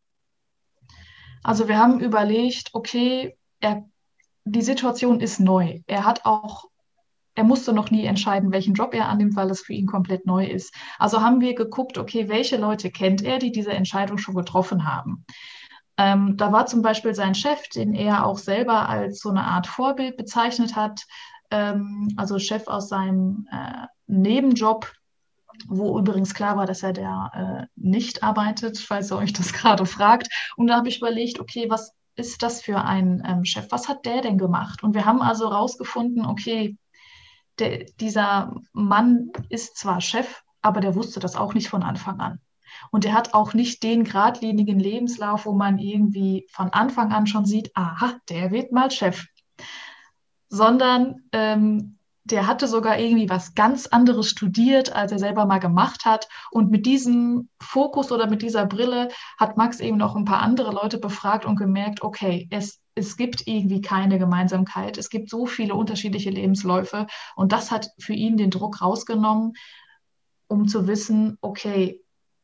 [1.44, 3.84] Also wir haben überlegt, okay, er,
[4.46, 5.82] die Situation ist neu.
[5.88, 6.70] Er hat auch
[7.36, 10.46] er musste noch nie entscheiden, welchen Job er annimmt, weil es für ihn komplett neu
[10.46, 10.74] ist.
[11.00, 15.26] Also haben wir geguckt, okay, welche Leute kennt er, die diese Entscheidung schon getroffen haben.
[15.98, 19.68] Ähm, da war zum Beispiel sein Chef, den er auch selber als so eine Art
[19.68, 21.02] Vorbild bezeichnet hat,
[21.52, 24.92] ähm, also Chef aus seinem äh, Nebenjob,
[25.68, 29.86] wo übrigens klar war, dass er da äh, nicht arbeitet, falls ihr euch das gerade
[29.86, 30.30] fragt.
[30.58, 33.68] Und da habe ich überlegt, okay, was ist das für ein ähm, Chef?
[33.70, 34.84] Was hat der denn gemacht?
[34.84, 36.78] Und wir haben also herausgefunden, okay,
[37.60, 42.40] der, dieser Mann ist zwar Chef, aber der wusste das auch nicht von Anfang an.
[42.92, 47.46] Und er hat auch nicht den geradlinigen Lebenslauf, wo man irgendwie von Anfang an schon
[47.46, 49.26] sieht, aha, der wird mal Chef.
[50.50, 56.06] Sondern ähm, der hatte sogar irgendwie was ganz anderes studiert, als er selber mal gemacht
[56.06, 56.30] hat.
[56.52, 60.72] Und mit diesem Fokus oder mit dieser Brille hat Max eben noch ein paar andere
[60.72, 64.98] Leute befragt und gemerkt, okay, es es gibt irgendwie keine Gemeinsamkeit.
[64.98, 69.54] Es gibt so viele unterschiedliche Lebensläufe und das hat für ihn den Druck rausgenommen,
[70.48, 72.02] um zu wissen, okay,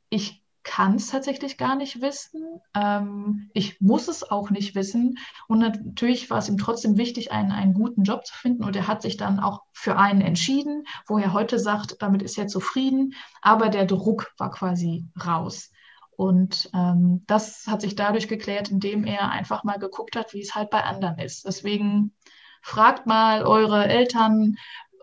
[0.09, 2.61] ich kann es tatsächlich gar nicht wissen.
[2.75, 5.17] Ähm, ich muss es auch nicht wissen.
[5.47, 8.63] Und natürlich war es ihm trotzdem wichtig, einen, einen guten Job zu finden.
[8.63, 12.37] Und er hat sich dann auch für einen entschieden, wo er heute sagt, damit ist
[12.37, 13.15] er zufrieden.
[13.41, 15.71] Aber der Druck war quasi raus.
[16.11, 20.53] Und ähm, das hat sich dadurch geklärt, indem er einfach mal geguckt hat, wie es
[20.53, 21.47] halt bei anderen ist.
[21.47, 22.13] Deswegen
[22.61, 24.55] fragt mal eure Eltern,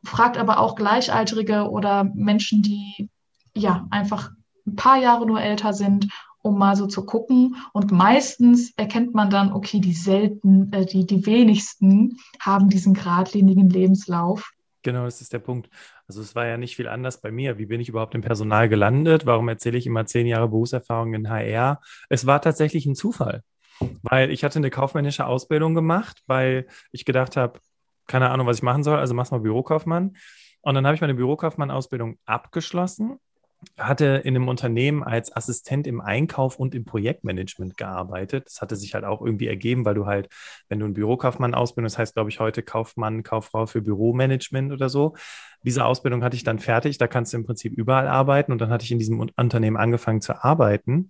[0.04, 3.10] fragt aber auch Gleichaltrige oder Menschen, die
[3.56, 4.30] ja einfach
[4.66, 6.08] ein paar Jahre nur älter sind,
[6.42, 7.56] um mal so zu gucken.
[7.72, 13.68] Und meistens erkennt man dann, okay, die selten, äh, die, die wenigsten haben diesen geradlinigen
[13.68, 14.52] Lebenslauf.
[14.82, 15.68] Genau, das ist der Punkt.
[16.06, 17.58] Also es war ja nicht viel anders bei mir.
[17.58, 19.26] Wie bin ich überhaupt im Personal gelandet?
[19.26, 21.80] Warum erzähle ich immer zehn Jahre Berufserfahrung in HR?
[22.08, 23.42] Es war tatsächlich ein Zufall,
[24.02, 27.58] weil ich hatte eine kaufmännische Ausbildung gemacht, weil ich gedacht habe,
[28.06, 30.16] keine Ahnung, was ich machen soll, also mach's mal Bürokaufmann.
[30.60, 33.18] Und dann habe ich meine Bürokaufmann-Ausbildung abgeschlossen
[33.78, 38.46] hatte in einem Unternehmen als Assistent im Einkauf und im Projektmanagement gearbeitet.
[38.46, 40.28] Das hatte sich halt auch irgendwie ergeben, weil du halt,
[40.68, 44.88] wenn du einen Bürokaufmann ausbildest, das heißt, glaube ich, heute Kaufmann, Kauffrau für Büromanagement oder
[44.88, 45.14] so.
[45.62, 46.98] Diese Ausbildung hatte ich dann fertig.
[46.98, 48.52] Da kannst du im Prinzip überall arbeiten.
[48.52, 51.08] Und dann hatte ich in diesem Unternehmen angefangen zu arbeiten.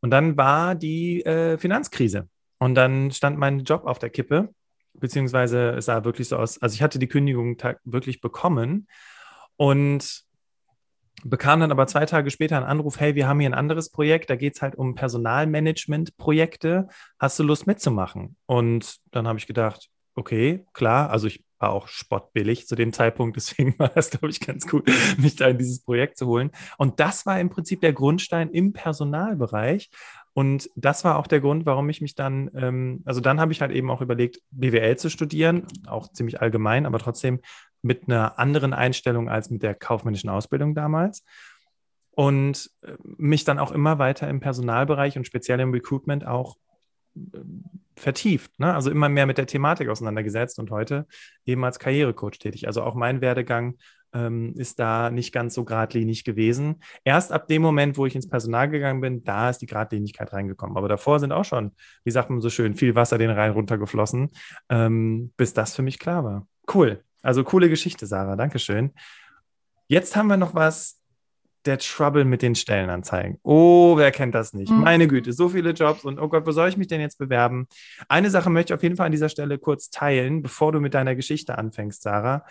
[0.00, 2.28] Und dann war die äh, Finanzkrise.
[2.58, 4.50] Und dann stand mein Job auf der Kippe,
[4.94, 6.60] beziehungsweise es sah wirklich so aus.
[6.62, 8.86] Also ich hatte die Kündigung wirklich bekommen.
[9.56, 10.23] Und
[11.22, 14.30] bekam dann aber zwei Tage später einen Anruf, hey, wir haben hier ein anderes Projekt,
[14.30, 16.88] da geht es halt um Personalmanagement-Projekte.
[17.18, 18.36] Hast du Lust mitzumachen?
[18.46, 23.36] Und dann habe ich gedacht, okay, klar, also ich war auch spottbillig zu dem Zeitpunkt,
[23.36, 26.50] deswegen war das, glaube ich, ganz gut, mich da in dieses Projekt zu holen.
[26.78, 29.90] Und das war im Prinzip der Grundstein im Personalbereich.
[30.34, 33.60] Und das war auch der Grund, warum ich mich dann, ähm, also dann habe ich
[33.60, 37.40] halt eben auch überlegt, BWL zu studieren, auch ziemlich allgemein, aber trotzdem
[37.84, 41.24] mit einer anderen Einstellung als mit der kaufmännischen Ausbildung damals.
[42.12, 46.56] Und äh, mich dann auch immer weiter im Personalbereich und speziell im Recruitment auch
[47.16, 47.38] äh,
[47.96, 48.74] vertieft, ne?
[48.74, 51.06] also immer mehr mit der Thematik auseinandergesetzt und heute
[51.44, 52.66] eben als Karrierecoach tätig.
[52.66, 53.76] Also auch mein Werdegang
[54.14, 56.76] ähm, ist da nicht ganz so geradlinig gewesen.
[57.04, 60.76] Erst ab dem Moment, wo ich ins Personal gegangen bin, da ist die Geradlinigkeit reingekommen.
[60.76, 61.72] Aber davor sind auch schon,
[62.04, 64.30] wie sagt man so schön, viel Wasser den Rhein runtergeflossen,
[64.70, 66.46] ähm, bis das für mich klar war.
[66.72, 67.02] Cool.
[67.24, 68.36] Also coole Geschichte, Sarah.
[68.36, 68.92] Dankeschön.
[69.88, 71.00] Jetzt haben wir noch was,
[71.64, 73.38] der Trouble mit den Stellenanzeigen.
[73.42, 74.70] Oh, wer kennt das nicht?
[74.70, 74.80] Mhm.
[74.80, 77.66] Meine Güte, so viele Jobs und oh Gott, wo soll ich mich denn jetzt bewerben?
[78.08, 80.92] Eine Sache möchte ich auf jeden Fall an dieser Stelle kurz teilen, bevor du mit
[80.92, 82.44] deiner Geschichte anfängst, Sarah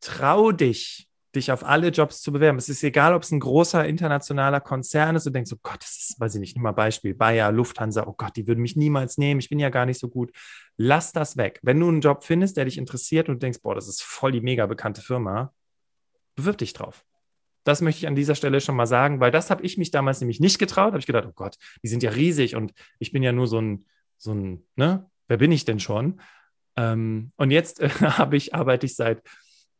[0.00, 2.58] trau dich, dich auf alle Jobs zu bewerben.
[2.58, 5.96] Es ist egal, ob es ein großer internationaler Konzern ist und denkst, oh Gott, das
[5.96, 9.40] ist, weiß ich nicht, mal Beispiel, Bayer, Lufthansa, oh Gott, die würden mich niemals nehmen,
[9.40, 10.32] ich bin ja gar nicht so gut.
[10.76, 11.60] Lass das weg.
[11.62, 14.40] Wenn du einen Job findest, der dich interessiert und denkst, boah, das ist voll die
[14.40, 15.52] mega bekannte Firma,
[16.34, 17.04] bewirb dich drauf.
[17.64, 20.20] Das möchte ich an dieser Stelle schon mal sagen, weil das habe ich mich damals
[20.20, 20.88] nämlich nicht getraut.
[20.88, 23.60] Habe ich gedacht, oh Gott, die sind ja riesig und ich bin ja nur so
[23.60, 26.20] ein, so ein, ne, wer bin ich denn schon?
[26.76, 27.90] Ähm, und jetzt äh,
[28.32, 29.22] ich, arbeite ich seit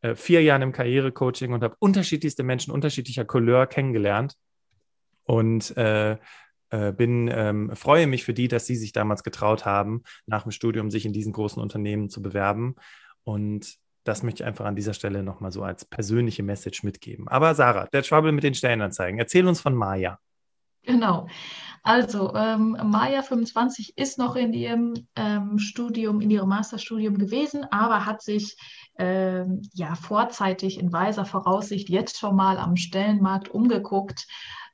[0.01, 4.35] äh, vier Jahren im Karrierecoaching und habe unterschiedlichste Menschen unterschiedlicher Couleur kennengelernt
[5.23, 6.17] und äh,
[6.71, 10.51] äh, bin, ähm, freue mich für die, dass sie sich damals getraut haben, nach dem
[10.51, 12.75] Studium sich in diesen großen Unternehmen zu bewerben.
[13.23, 17.27] Und das möchte ich einfach an dieser Stelle nochmal so als persönliche Message mitgeben.
[17.27, 19.19] Aber Sarah, der Trouble mit den Stellenanzeigen.
[19.19, 20.19] Erzähl uns von Maya.
[20.83, 21.27] Genau.
[21.83, 28.05] Also, ähm, Maya 25 ist noch in ihrem ähm, Studium, in ihrem Masterstudium gewesen, aber
[28.05, 28.55] hat sich
[28.99, 34.27] ähm, ja vorzeitig in weiser Voraussicht jetzt schon mal am Stellenmarkt umgeguckt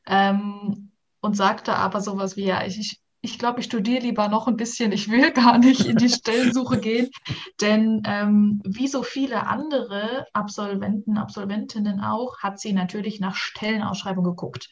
[0.05, 0.91] ähm,
[1.21, 4.91] und sagte aber sowas wie, ja, ich, ich glaube, ich studiere lieber noch ein bisschen,
[4.91, 7.09] ich will gar nicht in die Stellensuche gehen,
[7.61, 14.69] denn ähm, wie so viele andere Absolventen, Absolventinnen auch, hat sie natürlich nach Stellenausschreibungen geguckt.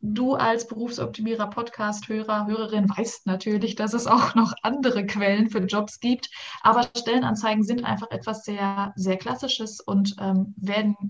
[0.00, 6.00] Du als Berufsoptimierer, Podcast-Hörer, Hörerin weißt natürlich, dass es auch noch andere Quellen für Jobs
[6.00, 6.30] gibt.
[6.62, 10.54] Aber Stellenanzeigen sind einfach etwas sehr, sehr Klassisches und ähm,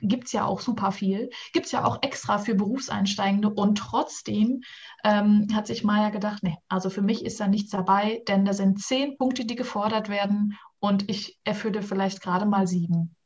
[0.00, 1.30] gibt es ja auch super viel.
[1.52, 3.50] Gibt es ja auch extra für Berufseinsteigende.
[3.50, 4.62] Und trotzdem
[5.04, 8.52] ähm, hat sich Maya gedacht, nee, also für mich ist da nichts dabei, denn da
[8.52, 13.16] sind zehn Punkte, die gefordert werden und ich erfülle vielleicht gerade mal sieben.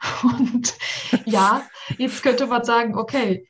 [0.22, 0.74] Und
[1.24, 1.62] ja,
[1.98, 3.48] jetzt könnte man sagen, okay,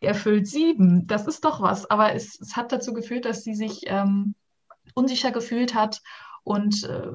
[0.00, 1.06] erfüllt sieben.
[1.06, 1.90] Das ist doch was.
[1.90, 4.34] Aber es, es hat dazu geführt, dass sie sich ähm,
[4.94, 6.00] unsicher gefühlt hat.
[6.44, 7.08] Und äh,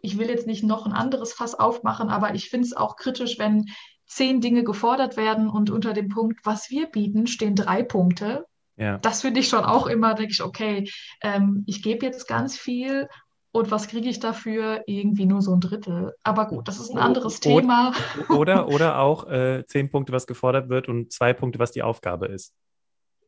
[0.00, 3.38] ich will jetzt nicht noch ein anderes Fass aufmachen, aber ich finde es auch kritisch,
[3.38, 3.66] wenn
[4.06, 8.46] zehn Dinge gefordert werden und unter dem Punkt, was wir bieten, stehen drei Punkte.
[8.76, 8.98] Ja.
[8.98, 10.90] Das finde ich schon auch immer, denke ich, okay,
[11.22, 13.08] ähm, ich gebe jetzt ganz viel
[13.54, 14.82] und was kriege ich dafür?
[14.86, 16.12] Irgendwie nur so ein Drittel.
[16.24, 17.92] Aber gut, das ist ein anderes oder, Thema.
[18.28, 22.26] Oder, oder auch äh, zehn Punkte, was gefordert wird und zwei Punkte, was die Aufgabe
[22.26, 22.52] ist.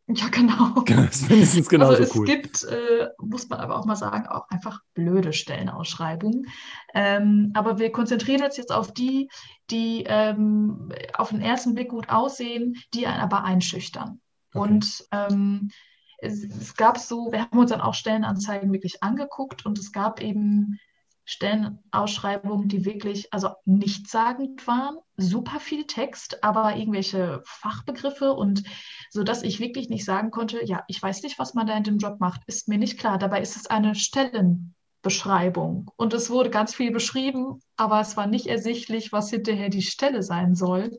[0.09, 0.83] Ja, genau.
[0.87, 2.27] Das ist mindestens genauso also es cool.
[2.27, 6.47] Gibt, äh, muss man aber auch mal sagen, auch einfach blöde Stellenausschreibungen.
[6.93, 9.29] Ähm, aber wir konzentrieren uns jetzt auf die,
[9.71, 14.21] die ähm, auf den ersten Blick gut aussehen, die einen aber einschüchtern.
[14.53, 14.59] Okay.
[14.59, 15.71] Und ähm,
[16.19, 20.21] es, es gab so, wir haben uns dann auch Stellenanzeigen wirklich angeguckt und es gab
[20.21, 20.79] eben
[21.27, 28.63] Stellenausschreibungen, die wirklich, also nichtssagend waren, super viel Text, aber irgendwelche Fachbegriffe und
[29.11, 31.83] so, dass ich wirklich nicht sagen konnte, ja, ich weiß nicht, was man da in
[31.83, 33.19] dem Job macht, ist mir nicht klar.
[33.19, 38.47] Dabei ist es eine Stellenbeschreibung und es wurde ganz viel beschrieben, aber es war nicht
[38.47, 40.97] ersichtlich, was hinterher die Stelle sein soll.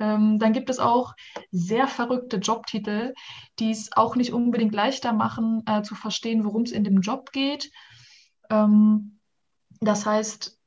[0.00, 1.14] Ähm, dann gibt es auch
[1.50, 3.14] sehr verrückte Jobtitel,
[3.58, 7.32] die es auch nicht unbedingt leichter machen, äh, zu verstehen, worum es in dem Job
[7.32, 7.70] geht.
[8.50, 9.18] Ähm,
[9.80, 10.58] das heißt,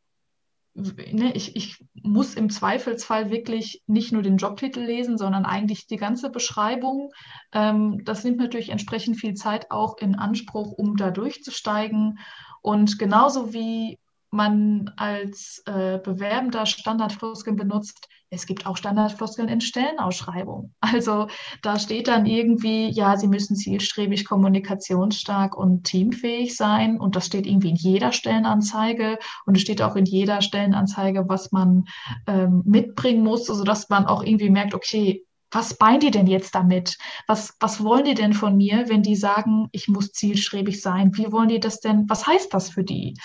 [0.77, 5.97] ne, ich, ich muss im Zweifelsfall wirklich nicht nur den Jobtitel lesen, sondern eigentlich die
[5.97, 7.11] ganze Beschreibung.
[7.51, 12.19] Ähm, das nimmt natürlich entsprechend viel Zeit auch in Anspruch, um da durchzusteigen.
[12.61, 13.97] Und genauso wie
[14.31, 20.73] man als äh, Bewerbender Standardfloskeln benutzt, es gibt auch Standardfloskeln in Stellenausschreibungen.
[20.81, 21.27] Also
[21.61, 26.99] da steht dann irgendwie, ja, Sie müssen zielstrebig, kommunikationsstark und teamfähig sein.
[26.99, 29.19] Und das steht irgendwie in jeder Stellenanzeige.
[29.45, 31.85] Und es steht auch in jeder Stellenanzeige, was man
[32.25, 36.97] ähm, mitbringen muss, sodass man auch irgendwie merkt, okay, was meinen die denn jetzt damit?
[37.27, 41.15] Was, was wollen die denn von mir, wenn die sagen, ich muss zielstrebig sein?
[41.15, 42.09] Wie wollen die das denn?
[42.09, 43.15] Was heißt das für die?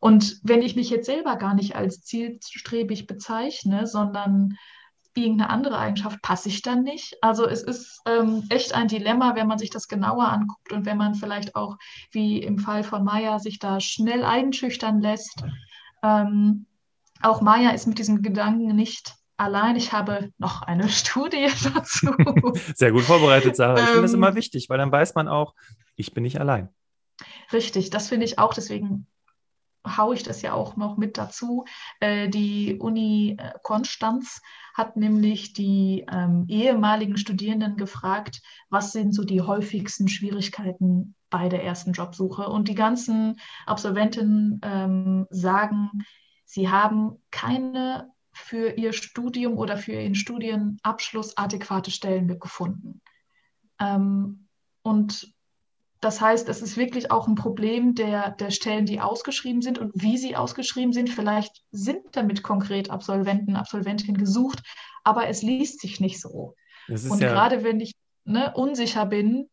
[0.00, 4.56] Und wenn ich mich jetzt selber gar nicht als zielstrebig bezeichne, sondern
[5.16, 7.16] irgendeine andere Eigenschaft, passe ich dann nicht?
[7.22, 10.98] Also es ist ähm, echt ein Dilemma, wenn man sich das genauer anguckt und wenn
[10.98, 11.76] man vielleicht auch,
[12.10, 15.42] wie im Fall von Maya, sich da schnell einschüchtern lässt.
[16.02, 16.66] Ähm,
[17.22, 19.76] auch Maya ist mit diesem Gedanken nicht allein.
[19.76, 22.14] Ich habe noch eine Studie dazu.
[22.74, 23.76] Sehr gut vorbereitet, Sarah.
[23.76, 25.54] Ich ähm, finde das immer wichtig, weil dann weiß man auch,
[25.96, 26.68] ich bin nicht allein.
[27.52, 28.52] Richtig, das finde ich auch.
[28.52, 29.06] Deswegen
[29.96, 31.64] haue ich das ja auch noch mit dazu.
[32.00, 34.40] Äh, die Uni äh, Konstanz
[34.74, 41.64] hat nämlich die ähm, ehemaligen Studierenden gefragt, was sind so die häufigsten Schwierigkeiten bei der
[41.64, 42.48] ersten Jobsuche.
[42.48, 46.04] Und die ganzen Absolventinnen ähm, sagen,
[46.44, 53.00] sie haben keine für ihr Studium oder für ihren Studienabschluss adäquate Stellen gefunden.
[53.80, 54.48] Ähm,
[54.82, 55.34] und
[56.00, 59.92] das heißt, es ist wirklich auch ein Problem der, der Stellen, die ausgeschrieben sind und
[59.94, 61.08] wie sie ausgeschrieben sind.
[61.08, 64.62] Vielleicht sind damit konkret Absolventen, Absolventinnen gesucht,
[65.04, 66.54] aber es liest sich nicht so.
[66.88, 69.48] Und ja gerade wenn ich ne, unsicher bin,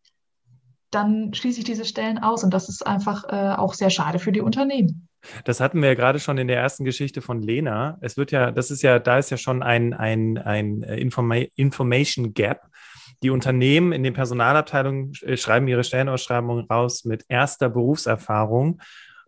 [0.92, 4.32] dann schließe ich diese Stellen aus und das ist einfach äh, auch sehr schade für
[4.32, 5.08] die Unternehmen.
[5.46, 7.98] Das hatten wir ja gerade schon in der ersten Geschichte von Lena.
[8.02, 11.36] Es wird ja, das ist ja, da ist ja schon ein, ein, ein äh, Informa
[11.56, 12.62] Information Gap.
[13.24, 18.82] Die Unternehmen in den Personalabteilungen äh, schreiben ihre Stellenausschreibungen raus mit erster Berufserfahrung.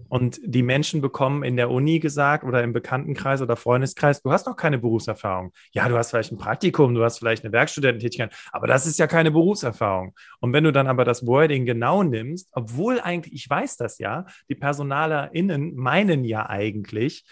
[0.10, 4.46] Und die Menschen bekommen in der Uni gesagt oder im Bekanntenkreis oder Freundeskreis, du hast
[4.46, 5.54] noch keine Berufserfahrung.
[5.72, 9.08] Ja, du hast vielleicht ein Praktikum, du hast vielleicht eine Werkstudententätigkeit, aber das ist ja
[9.08, 10.14] keine Berufserfahrung.
[10.42, 14.26] Und wenn du dann aber das Wording genau nimmst, obwohl eigentlich, ich weiß das ja,
[14.50, 17.26] die PersonalerInnen meinen ja eigentlich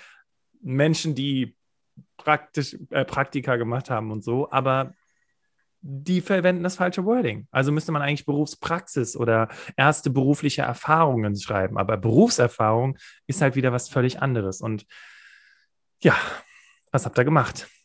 [0.62, 1.58] Menschen, die
[2.16, 4.94] praktisch äh, Praktika gemacht haben und so, aber
[5.86, 7.48] die verwenden das falsche Wording.
[7.52, 11.78] Also müsste man eigentlich Berufspraxis oder erste berufliche Erfahrungen schreiben.
[11.78, 14.62] Aber Berufserfahrung ist halt wieder was völlig anderes.
[14.62, 14.86] Und
[16.02, 16.16] ja,
[16.92, 17.68] was habt ihr gemacht?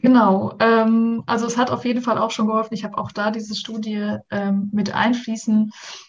[0.00, 2.72] Genau, ähm, also es hat auf jeden Fall auch schon geholfen.
[2.72, 6.07] Ich habe auch da diese Studie ähm, mit einfließen äh,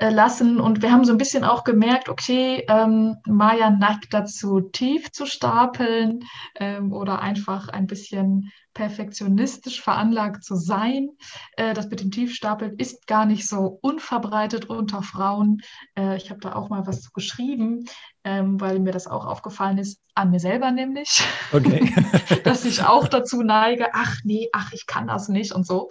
[0.00, 5.10] lassen und wir haben so ein bisschen auch gemerkt, okay, ähm, Maya neigt dazu, tief
[5.10, 6.20] zu stapeln
[6.54, 11.08] ähm, oder einfach ein bisschen perfektionistisch veranlagt zu sein.
[11.56, 15.62] Äh, das mit dem Tiefstapeln ist gar nicht so unverbreitet unter Frauen.
[15.98, 17.84] Äh, ich habe da auch mal was zu geschrieben,
[18.22, 21.92] ähm, weil mir das auch aufgefallen ist, an mir selber nämlich, okay.
[22.44, 25.88] dass ich auch dazu neige, ach nee, ach, ich kann das nicht und so.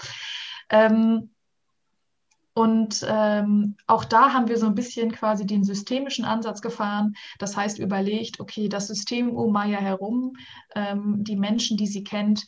[0.69, 1.31] Ähm,
[2.57, 7.13] und ähm, auch da haben wir so ein bisschen quasi den systemischen Ansatz gefahren.
[7.37, 10.33] Das heißt, überlegt, okay, das System um Maya herum,
[10.73, 12.47] ähm, die Menschen, die sie kennt,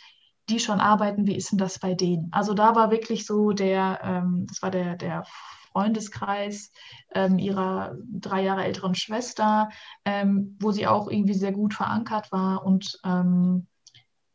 [0.49, 2.29] die schon arbeiten, wie ist denn das bei denen?
[2.31, 5.25] Also da war wirklich so der, ähm, das war der, der
[5.73, 6.71] Freundeskreis
[7.13, 9.69] ähm, ihrer drei Jahre älteren Schwester,
[10.05, 13.67] ähm, wo sie auch irgendwie sehr gut verankert war und ähm,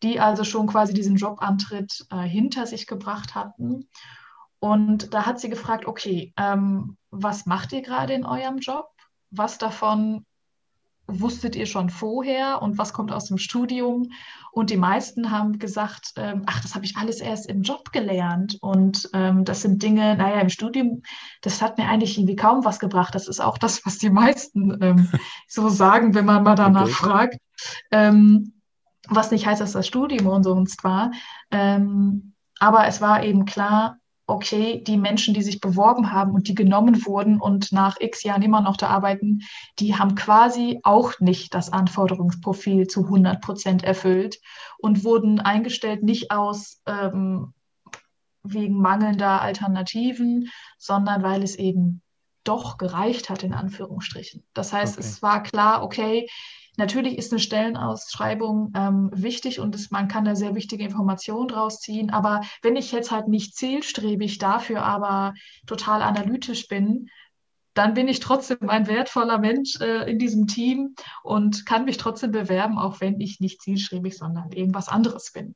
[0.05, 3.89] die also schon quasi diesen Jobantritt äh, hinter sich gebracht hatten.
[4.65, 8.89] Und da hat sie gefragt, okay, ähm, was macht ihr gerade in eurem Job?
[9.31, 10.25] Was davon
[11.07, 14.11] wusstet ihr schon vorher und was kommt aus dem Studium?
[14.53, 18.57] Und die meisten haben gesagt, ähm, ach, das habe ich alles erst im Job gelernt.
[18.63, 21.03] Und ähm, das sind Dinge, naja, im Studium,
[21.43, 23.15] das hat mir eigentlich irgendwie kaum was gebracht.
[23.15, 25.11] Das ist auch das, was die meisten ähm,
[25.47, 26.93] so sagen, wenn man mal danach okay.
[26.93, 27.39] fragt.
[27.91, 28.55] Ähm,
[29.11, 31.11] was nicht heißt, dass das Studium umsonst war.
[31.51, 36.55] Ähm, aber es war eben klar, okay, die Menschen, die sich beworben haben und die
[36.55, 39.41] genommen wurden und nach x Jahren immer noch da arbeiten,
[39.79, 44.41] die haben quasi auch nicht das Anforderungsprofil zu 100 Prozent erfüllt
[44.79, 47.53] und wurden eingestellt nicht aus ähm,
[48.43, 52.03] wegen mangelnder Alternativen, sondern weil es eben
[52.45, 54.47] doch gereicht hat, in Anführungsstrichen.
[54.53, 55.07] Das heißt, okay.
[55.07, 56.29] es war klar, okay,
[56.77, 61.81] Natürlich ist eine Stellenausschreibung ähm, wichtig und es, man kann da sehr wichtige Informationen draus
[61.81, 62.11] ziehen.
[62.11, 65.35] Aber wenn ich jetzt halt nicht zielstrebig dafür aber
[65.67, 67.09] total analytisch bin,
[67.75, 72.31] dann bin ich trotzdem ein wertvoller Mensch äh, in diesem Team und kann mich trotzdem
[72.33, 75.55] bewerben, auch wenn ich nicht zielstrebig, sondern irgendwas anderes bin.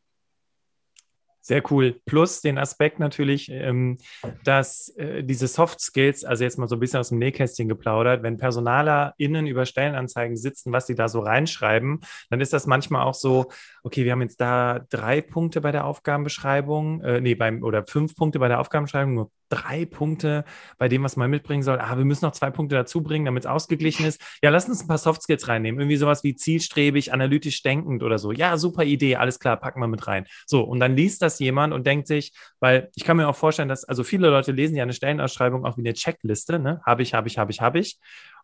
[1.48, 1.98] Sehr cool.
[2.04, 3.96] Plus den Aspekt natürlich, ähm,
[4.44, 8.22] dass äh, diese Soft Skills, also jetzt mal so ein bisschen aus dem Nähkästchen geplaudert,
[8.22, 13.14] wenn PersonalerInnen über Stellenanzeigen sitzen, was sie da so reinschreiben, dann ist das manchmal auch
[13.14, 13.46] so,
[13.82, 18.14] okay, wir haben jetzt da drei Punkte bei der Aufgabenbeschreibung, äh, nee, beim, oder fünf
[18.14, 20.44] Punkte bei der Aufgabenbeschreibung, nur drei Punkte
[20.78, 21.78] bei dem, was man mitbringen soll.
[21.78, 24.20] Ah, wir müssen noch zwei Punkte dazu bringen, damit es ausgeglichen ist.
[24.42, 25.80] Ja, lass uns ein paar Soft Skills reinnehmen.
[25.80, 28.32] Irgendwie sowas wie zielstrebig, analytisch denkend oder so.
[28.32, 30.26] Ja, super Idee, alles klar, packen wir mit rein.
[30.46, 33.68] So, und dann liest das jemand und denkt sich, weil ich kann mir auch vorstellen,
[33.68, 36.80] dass, also viele Leute lesen ja eine Stellenausschreibung auch wie eine Checkliste, ne?
[36.84, 37.98] Habe ich, habe ich, habe ich, habe ich.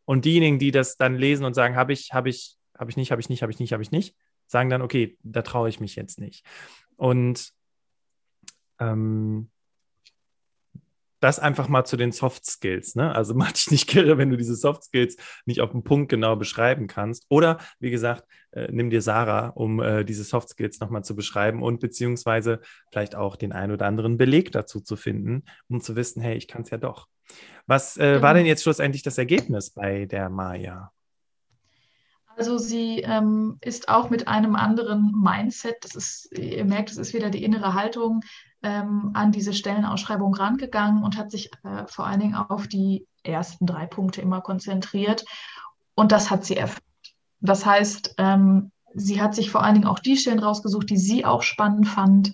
[0.04, 3.10] Und diejenigen, die das dann lesen und sagen, habe ich, habe ich, habe ich nicht,
[3.10, 4.16] habe ich nicht, habe ich nicht, habe ich nicht,
[4.46, 6.44] sagen dann, okay, da traue ich mich jetzt nicht.
[6.96, 7.52] Und
[8.78, 9.50] ähm,
[11.24, 12.96] das einfach mal zu den Soft Skills.
[12.96, 13.14] Ne?
[13.14, 15.16] Also mach dich nicht kirre, wenn du diese Soft Skills
[15.46, 17.24] nicht auf den Punkt genau beschreiben kannst.
[17.30, 21.62] Oder wie gesagt, äh, nimm dir Sarah, um äh, diese Soft Skills nochmal zu beschreiben
[21.62, 22.60] und beziehungsweise
[22.90, 26.46] vielleicht auch den ein oder anderen Beleg dazu zu finden, um zu wissen, hey, ich
[26.46, 27.08] kann es ja doch.
[27.66, 28.22] Was äh, genau.
[28.22, 30.92] war denn jetzt schlussendlich das Ergebnis bei der Maya?
[32.36, 37.14] Also sie ähm, ist auch mit einem anderen Mindset, das ist, ihr merkt, es ist
[37.14, 38.22] wieder die innere Haltung,
[38.64, 43.66] ähm, an diese Stellenausschreibung rangegangen und hat sich äh, vor allen Dingen auf die ersten
[43.66, 45.24] drei Punkte immer konzentriert.
[45.94, 46.82] Und das hat sie erfüllt.
[47.40, 51.24] Das heißt, ähm, sie hat sich vor allen Dingen auch die Stellen rausgesucht, die sie
[51.24, 52.32] auch spannend fand.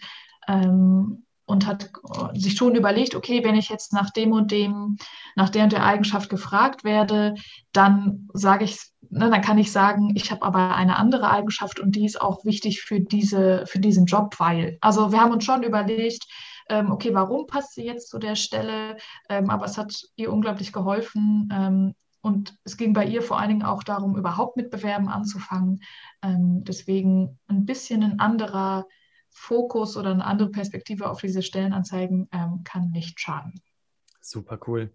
[0.49, 4.97] Ähm, und hat äh, sich schon überlegt, okay, wenn ich jetzt nach dem und dem,
[5.35, 7.35] nach der und der Eigenschaft gefragt werde,
[7.73, 11.97] dann sage ich, ne, dann kann ich sagen, ich habe aber eine andere Eigenschaft und
[11.97, 14.79] die ist auch wichtig für diese, für diesen Job, weil.
[14.81, 16.27] Also wir haben uns schon überlegt,
[16.69, 18.97] ähm, okay, warum passt sie jetzt zu der Stelle?
[19.29, 21.49] Ähm, aber es hat ihr unglaublich geholfen.
[21.53, 25.81] Ähm, und es ging bei ihr vor allen Dingen auch darum, überhaupt mit Bewerben anzufangen.
[26.23, 28.87] Ähm, deswegen ein bisschen ein anderer
[29.31, 33.61] Fokus oder eine andere Perspektive auf diese Stellenanzeigen ähm, kann nicht schaden.
[34.21, 34.93] Super cool.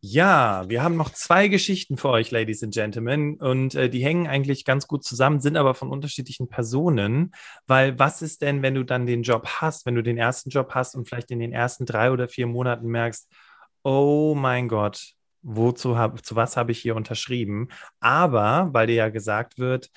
[0.00, 4.26] Ja, wir haben noch zwei Geschichten für euch, Ladies and Gentlemen, und äh, die hängen
[4.26, 7.34] eigentlich ganz gut zusammen, sind aber von unterschiedlichen Personen,
[7.66, 10.74] weil was ist denn, wenn du dann den Job hast, wenn du den ersten Job
[10.74, 13.28] hast und vielleicht in den ersten drei oder vier Monaten merkst,
[13.82, 17.68] oh mein Gott, wozu hab, zu was habe ich hier unterschrieben?
[18.00, 19.90] Aber, weil dir ja gesagt wird,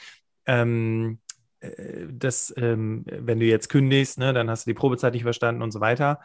[0.45, 1.19] ähm,
[1.59, 5.61] äh, dass, ähm, wenn du jetzt kündigst, ne, dann hast du die Probezeit nicht verstanden
[5.61, 6.19] und so weiter.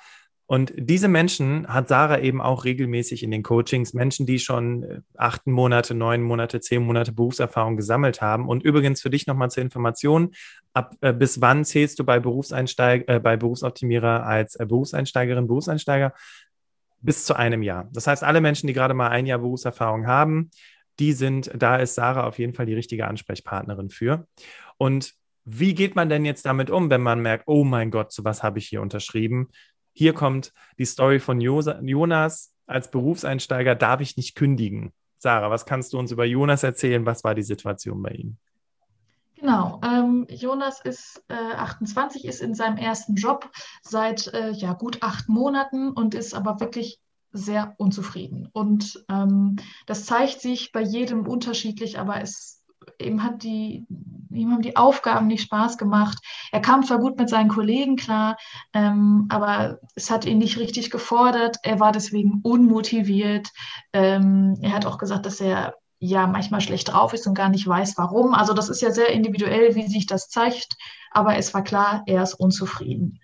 [0.47, 5.01] Und diese Menschen hat Sarah eben auch regelmäßig in den Coachings, Menschen, die schon äh,
[5.17, 8.49] acht Monate, neun Monate, zehn Monate Berufserfahrung gesammelt haben.
[8.49, 10.35] Und übrigens für dich nochmal zur Information,
[10.75, 16.13] ab äh, bis wann zählst du bei Berufseinsteig, äh, bei Berufsoptimierer als äh, Berufseinsteigerin, Berufseinsteiger?
[17.01, 17.89] Bis zu einem Jahr.
[17.93, 20.51] Das heißt, alle Menschen, die gerade mal ein Jahr Berufserfahrung haben,
[20.99, 24.27] die sind, da ist Sarah auf jeden Fall die richtige Ansprechpartnerin für.
[24.79, 25.15] Und
[25.45, 28.43] wie geht man denn jetzt damit um, wenn man merkt, oh mein Gott, zu was
[28.43, 29.49] habe ich hier unterschrieben?
[29.95, 32.53] Hier kommt die Story von Jonas.
[32.67, 34.93] Als Berufseinsteiger darf ich nicht kündigen.
[35.19, 37.07] Sarah, was kannst du uns über Jonas erzählen?
[37.07, 38.37] Was war die Situation bei ihm?
[39.37, 43.51] Genau, ähm, Jonas ist äh, 28, ist in seinem ersten Job
[43.83, 46.99] seit äh, ja, gut acht Monaten und ist aber wirklich
[47.31, 48.49] sehr unzufrieden.
[48.53, 52.64] Und ähm, das zeigt sich bei jedem unterschiedlich, aber es
[53.01, 53.87] ihm, hat die,
[54.31, 56.19] ihm haben die Aufgaben nicht Spaß gemacht.
[56.53, 58.37] Er kam zwar gut mit seinen Kollegen klar,
[58.73, 61.59] ähm, aber es hat ihn nicht richtig gefordert.
[61.63, 63.49] Er war deswegen unmotiviert.
[63.93, 67.67] Ähm, er hat auch gesagt, dass er ja manchmal schlecht drauf ist und gar nicht
[67.67, 68.35] weiß, warum.
[68.35, 70.77] Also das ist ja sehr individuell, wie sich das zeigt.
[71.11, 73.21] Aber es war klar, er ist unzufrieden.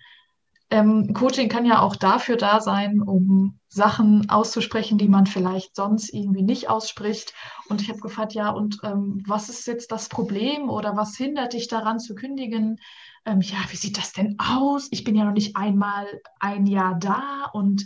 [0.71, 6.13] Ähm, Coaching kann ja auch dafür da sein, um Sachen auszusprechen, die man vielleicht sonst
[6.13, 7.33] irgendwie nicht ausspricht.
[7.67, 11.53] Und ich habe gefragt, ja, und ähm, was ist jetzt das Problem oder was hindert
[11.53, 12.79] dich daran zu kündigen?
[13.25, 14.87] Ähm, ja, wie sieht das denn aus?
[14.91, 16.07] Ich bin ja noch nicht einmal
[16.39, 17.85] ein Jahr da und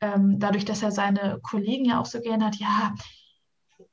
[0.00, 2.94] ähm, dadurch, dass er seine Kollegen ja auch so gerne hat, ja,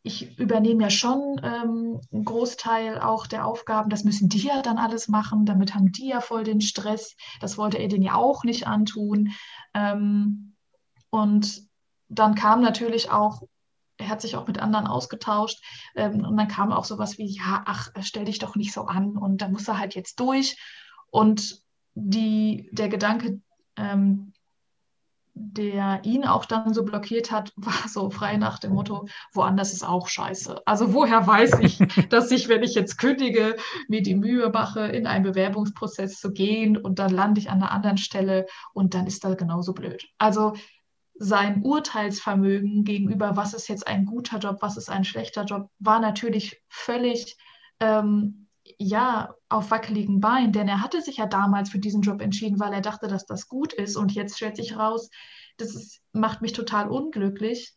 [0.03, 3.89] ich übernehme ja schon ähm, einen Großteil auch der Aufgaben.
[3.89, 5.45] Das müssen die ja dann alles machen.
[5.45, 7.15] Damit haben die ja voll den Stress.
[7.39, 9.31] Das wollte er denen ja auch nicht antun.
[9.73, 10.55] Ähm,
[11.09, 11.63] und
[12.07, 13.43] dann kam natürlich auch,
[13.97, 15.63] er hat sich auch mit anderen ausgetauscht.
[15.95, 19.17] Ähm, und dann kam auch sowas wie, ja, ach, stell dich doch nicht so an.
[19.17, 20.57] Und da muss er halt jetzt durch.
[21.09, 21.61] Und
[21.93, 23.41] die, der Gedanke,
[23.77, 24.33] ähm,
[25.37, 29.87] der ihn auch dann so blockiert hat, war so frei nach dem Motto, woanders ist
[29.87, 30.61] auch scheiße.
[30.65, 31.77] Also woher weiß ich,
[32.09, 33.57] dass ich, wenn ich jetzt kündige,
[33.87, 37.71] mir die Mühe mache, in einen Bewerbungsprozess zu gehen und dann lande ich an einer
[37.71, 40.07] anderen Stelle und dann ist das genauso blöd.
[40.17, 40.53] Also
[41.17, 45.99] sein Urteilsvermögen gegenüber, was ist jetzt ein guter Job, was ist ein schlechter Job, war
[45.99, 47.37] natürlich völlig
[47.79, 48.44] ähm,
[48.77, 52.73] ja, auf wackeligen Beinen, denn er hatte sich ja damals für diesen Job entschieden, weil
[52.73, 53.95] er dachte, dass das gut ist.
[53.95, 55.09] Und jetzt stellt sich raus,
[55.57, 57.75] das ist, macht mich total unglücklich.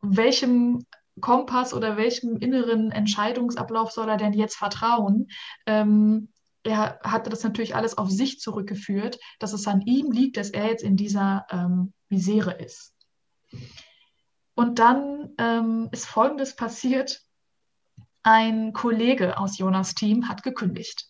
[0.00, 0.84] Welchem
[1.20, 5.28] Kompass oder welchem inneren Entscheidungsablauf soll er denn jetzt vertrauen?
[5.66, 6.28] Ähm,
[6.62, 10.66] er hatte das natürlich alles auf sich zurückgeführt, dass es an ihm liegt, dass er
[10.66, 12.94] jetzt in dieser ähm, Misere ist.
[14.54, 17.22] Und dann ähm, ist Folgendes passiert
[18.22, 21.06] ein Kollege aus Jonas Team hat gekündigt.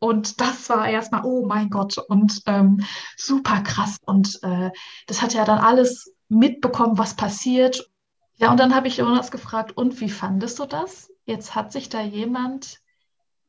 [0.00, 2.84] Und das war erstmal, oh mein Gott, und ähm,
[3.16, 3.98] super krass.
[4.04, 4.70] Und äh,
[5.06, 7.90] das hat ja dann alles mitbekommen, was passiert.
[8.36, 11.10] Ja, und dann habe ich Jonas gefragt, und wie fandest du das?
[11.24, 12.80] Jetzt hat sich da jemand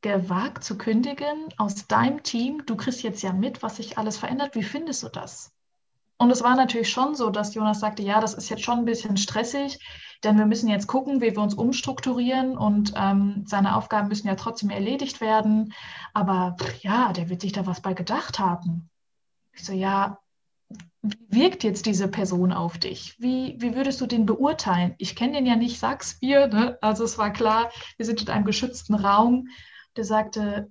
[0.01, 2.65] gewagt zu kündigen aus deinem Team.
[2.65, 4.55] Du kriegst jetzt ja mit, was sich alles verändert.
[4.55, 5.51] Wie findest du das?
[6.21, 8.85] Und es war natürlich schon so, dass Jonas sagte, ja, das ist jetzt schon ein
[8.85, 9.79] bisschen stressig,
[10.23, 14.35] denn wir müssen jetzt gucken, wie wir uns umstrukturieren und ähm, seine Aufgaben müssen ja
[14.35, 15.73] trotzdem erledigt werden.
[16.13, 18.89] Aber ja, der wird sich da was bei gedacht haben.
[19.53, 20.19] Ich so, ja,
[21.01, 23.15] wie wirkt jetzt diese Person auf dich?
[23.17, 24.95] Wie, wie würdest du den beurteilen?
[24.97, 26.47] Ich kenne den ja nicht, sag's mir.
[26.47, 26.77] Ne?
[26.81, 29.47] Also es war klar, wir sind in einem geschützten Raum.
[29.95, 30.69] Der sagte,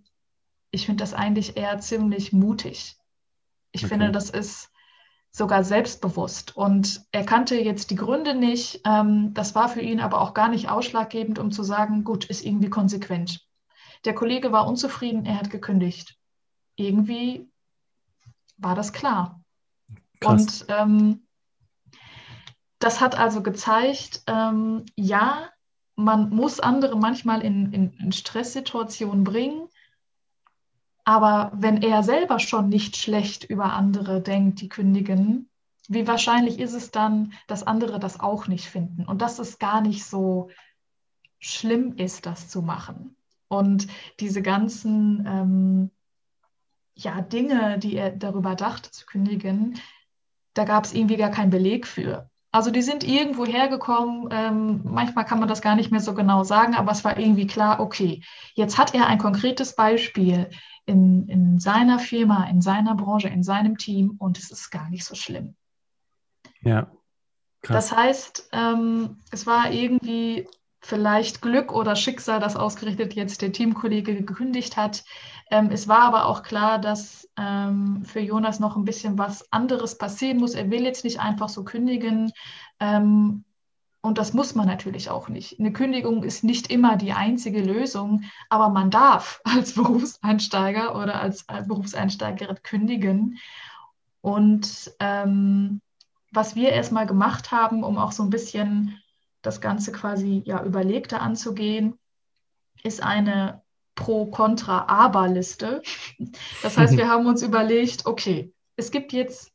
[0.70, 2.98] ich finde das eigentlich eher ziemlich mutig.
[3.72, 3.88] Ich okay.
[3.88, 4.70] finde, das ist
[5.30, 6.56] sogar selbstbewusst.
[6.56, 8.80] Und er kannte jetzt die Gründe nicht.
[8.84, 12.44] Ähm, das war für ihn aber auch gar nicht ausschlaggebend, um zu sagen, gut, ist
[12.44, 13.46] irgendwie konsequent.
[14.04, 16.16] Der Kollege war unzufrieden, er hat gekündigt.
[16.76, 17.50] Irgendwie
[18.56, 19.42] war das klar.
[20.20, 20.62] Krass.
[20.62, 21.26] Und ähm,
[22.78, 25.50] das hat also gezeigt, ähm, ja,
[25.96, 29.68] man muss andere manchmal in, in, in Stresssituationen bringen,
[31.08, 35.48] aber wenn er selber schon nicht schlecht über andere denkt, die kündigen,
[35.88, 39.80] wie wahrscheinlich ist es dann, dass andere das auch nicht finden und dass es gar
[39.80, 40.50] nicht so
[41.38, 43.16] schlimm ist, das zu machen.
[43.48, 43.86] Und
[44.20, 45.90] diese ganzen ähm,
[46.94, 49.80] ja, Dinge, die er darüber dachte zu kündigen,
[50.52, 52.28] da gab es irgendwie gar keinen Beleg für.
[52.50, 56.44] Also die sind irgendwo hergekommen, ähm, manchmal kann man das gar nicht mehr so genau
[56.44, 58.22] sagen, aber es war irgendwie klar, okay,
[58.54, 60.48] jetzt hat er ein konkretes Beispiel
[60.86, 65.04] in, in seiner Firma, in seiner Branche, in seinem Team und es ist gar nicht
[65.04, 65.56] so schlimm.
[66.62, 66.90] Ja.
[67.60, 67.88] Krass.
[67.88, 70.48] Das heißt, ähm, es war irgendwie
[70.80, 75.04] vielleicht Glück oder Schicksal, dass ausgerechnet jetzt der Teamkollege gekündigt hat.
[75.50, 79.96] Ähm, es war aber auch klar, dass ähm, für Jonas noch ein bisschen was anderes
[79.96, 80.54] passieren muss.
[80.54, 82.32] Er will jetzt nicht einfach so kündigen.
[82.80, 83.44] Ähm,
[84.00, 85.58] und das muss man natürlich auch nicht.
[85.58, 91.44] Eine Kündigung ist nicht immer die einzige Lösung, aber man darf als Berufseinsteiger oder als
[91.48, 93.38] äh, Berufseinsteigerin kündigen.
[94.20, 95.80] Und ähm,
[96.30, 99.00] was wir erstmal gemacht haben, um auch so ein bisschen
[99.42, 101.98] das Ganze quasi ja überlegter anzugehen,
[102.82, 103.62] ist eine
[103.98, 105.82] Pro-Kontra-Aber-Liste.
[106.62, 109.50] Das heißt, wir haben uns überlegt, okay, es gibt jetzt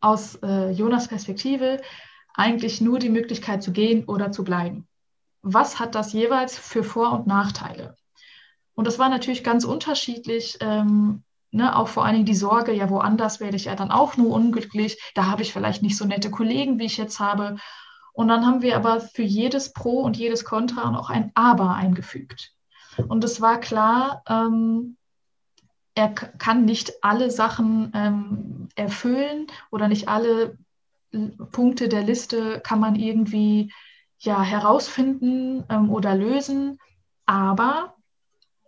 [0.00, 1.80] aus äh, Jonas Perspektive
[2.34, 4.86] eigentlich nur die Möglichkeit zu gehen oder zu bleiben.
[5.40, 7.96] Was hat das jeweils für Vor- und Nachteile?
[8.74, 10.58] Und das war natürlich ganz unterschiedlich.
[10.60, 14.18] Ähm, ne, auch vor allen Dingen die Sorge, ja, woanders werde ich ja dann auch
[14.18, 15.00] nur unglücklich.
[15.14, 17.56] Da habe ich vielleicht nicht so nette Kollegen, wie ich jetzt habe.
[18.12, 22.53] Und dann haben wir aber für jedes Pro und jedes Contra noch ein Aber eingefügt.
[23.08, 24.96] Und es war klar, ähm,
[25.94, 30.58] er kann nicht alle Sachen ähm, erfüllen oder nicht alle
[31.52, 33.72] Punkte der Liste kann man irgendwie
[34.18, 36.78] ja, herausfinden ähm, oder lösen.
[37.26, 37.94] Aber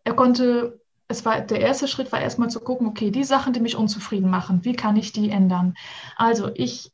[0.04, 3.60] er konnte, es war, der erste Schritt war erstmal zu gucken, okay, die Sachen, die
[3.60, 5.74] mich unzufrieden machen, wie kann ich die ändern?
[6.16, 6.92] Also ich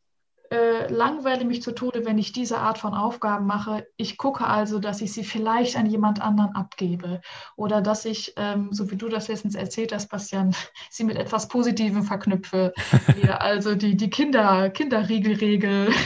[0.53, 3.87] äh, langweile mich zu Tode, wenn ich diese Art von Aufgaben mache.
[3.97, 7.23] Ich gucke also, dass ich sie vielleicht an jemand anderen abgebe
[7.57, 10.55] oder dass ich, ähm, so wie du das letztens erzählt hast, Bastian,
[10.91, 12.75] sie mit etwas Positivem verknüpfe.
[13.39, 15.89] also die, die Kinder, Kinderriegelregel.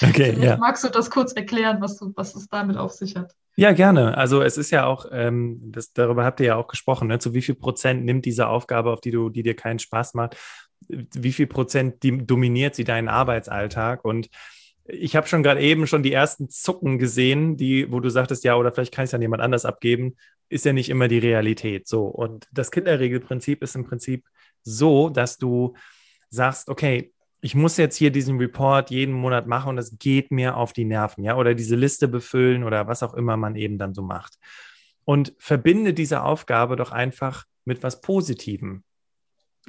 [0.00, 0.56] Okay, ja.
[0.58, 3.32] Magst du das kurz erklären, was, du, was es damit auf sich hat?
[3.56, 4.16] Ja, gerne.
[4.16, 7.18] Also es ist ja auch, ähm, das, darüber habt ihr ja auch gesprochen, ne?
[7.18, 10.36] zu wie viel Prozent nimmt diese Aufgabe, auf die du, die dir keinen Spaß macht,
[10.88, 14.04] wie viel Prozent dominiert sie deinen Arbeitsalltag?
[14.04, 14.28] Und
[14.84, 18.56] ich habe schon gerade eben schon die ersten Zucken gesehen, die, wo du sagtest, ja,
[18.56, 20.16] oder vielleicht kann ich es an jemand anders abgeben,
[20.48, 21.86] ist ja nicht immer die Realität.
[21.86, 22.06] So.
[22.06, 24.24] Und das Kinderregelprinzip ist im Prinzip
[24.62, 25.74] so, dass du
[26.30, 30.56] sagst, okay, ich muss jetzt hier diesen Report jeden Monat machen und das geht mir
[30.56, 33.94] auf die Nerven, ja, oder diese Liste befüllen oder was auch immer man eben dann
[33.94, 34.38] so macht.
[35.04, 38.82] Und verbinde diese Aufgabe doch einfach mit was Positivem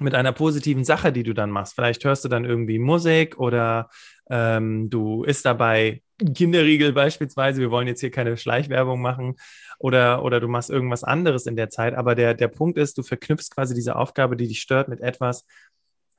[0.02, 1.76] mit einer positiven Sache, die du dann machst.
[1.76, 3.90] Vielleicht hörst du dann irgendwie Musik oder
[4.30, 6.02] ähm, du isst dabei
[6.36, 7.62] Kinderriegel beispielsweise.
[7.62, 9.36] Wir wollen jetzt hier keine Schleichwerbung machen
[9.78, 11.96] oder, oder du machst irgendwas anderes in der Zeit.
[11.96, 15.46] Aber der, der Punkt ist, du verknüpfst quasi diese Aufgabe, die dich stört, mit etwas,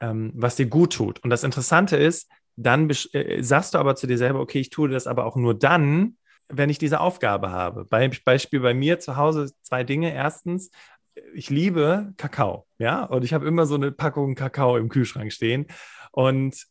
[0.01, 1.23] ähm, was dir gut tut.
[1.23, 4.89] Und das Interessante ist, dann äh, sagst du aber zu dir selber, okay, ich tue
[4.89, 6.17] das aber auch nur dann,
[6.49, 7.85] wenn ich diese Aufgabe habe.
[7.85, 10.13] Bei, Beispiel bei mir zu Hause zwei Dinge.
[10.13, 10.71] Erstens,
[11.35, 15.67] ich liebe Kakao, ja, und ich habe immer so eine Packung Kakao im Kühlschrank stehen.
[16.13, 16.67] Und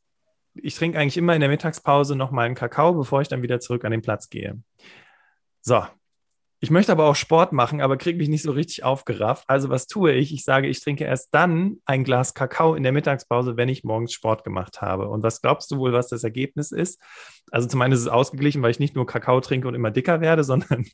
[0.55, 3.59] ich trinke eigentlich immer in der Mittagspause noch mal einen Kakao, bevor ich dann wieder
[3.59, 4.61] zurück an den Platz gehe.
[5.61, 5.83] So,
[6.61, 9.45] ich möchte aber auch Sport machen, aber kriege mich nicht so richtig aufgerafft.
[9.47, 10.33] Also was tue ich?
[10.33, 14.11] Ich sage, ich trinke erst dann ein Glas Kakao in der Mittagspause, wenn ich morgens
[14.11, 15.07] Sport gemacht habe.
[15.07, 17.01] Und was glaubst du wohl, was das Ergebnis ist?
[17.49, 20.19] Also zum einen ist es ausgeglichen, weil ich nicht nur Kakao trinke und immer dicker
[20.19, 20.85] werde, sondern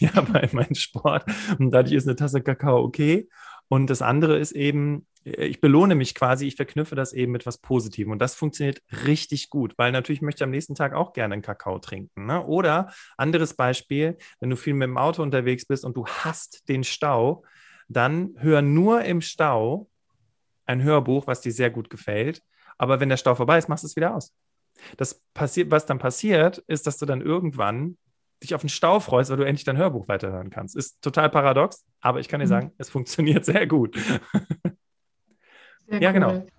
[0.00, 1.24] ja, bei meinem Sport.
[1.58, 3.28] Und dadurch ist eine Tasse Kakao okay.
[3.68, 7.58] Und das andere ist eben, ich belohne mich quasi, ich verknüpfe das eben mit was
[7.58, 8.12] Positivem.
[8.12, 11.42] Und das funktioniert richtig gut, weil natürlich möchte ich am nächsten Tag auch gerne einen
[11.42, 12.26] Kakao trinken.
[12.26, 12.44] Ne?
[12.44, 16.82] Oder anderes Beispiel, wenn du viel mit dem Auto unterwegs bist und du hast den
[16.82, 17.44] Stau,
[17.88, 19.88] dann hör nur im Stau
[20.66, 22.42] ein Hörbuch, was dir sehr gut gefällt.
[22.78, 24.32] Aber wenn der Stau vorbei ist, machst du es wieder aus.
[24.96, 27.96] Das passiert, was dann passiert, ist, dass du dann irgendwann
[28.42, 30.74] dich auf den Stau freust, weil du endlich dein Hörbuch weiterhören kannst.
[30.74, 32.50] Ist total paradox, aber ich kann dir mhm.
[32.50, 33.96] sagen, es funktioniert sehr gut.
[35.92, 36.28] Sehr ja, genau.
[36.28, 36.38] cool.
[36.40, 36.52] genau.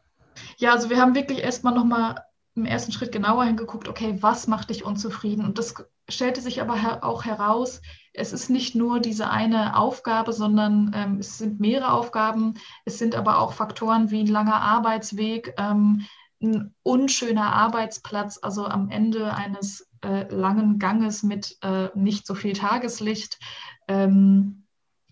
[0.57, 2.23] Ja, also wir haben wirklich erstmal nochmal
[2.55, 5.43] im ersten Schritt genauer hingeguckt, okay, was macht dich unzufrieden?
[5.43, 5.73] Und das
[6.07, 7.81] stellte sich aber her auch heraus,
[8.13, 12.53] es ist nicht nur diese eine Aufgabe, sondern ähm, es sind mehrere Aufgaben.
[12.85, 16.05] Es sind aber auch Faktoren wie ein langer Arbeitsweg, ähm,
[16.39, 22.53] ein unschöner Arbeitsplatz, also am Ende eines äh, langen Ganges mit äh, nicht so viel
[22.53, 23.39] Tageslicht,
[23.87, 24.67] ähm,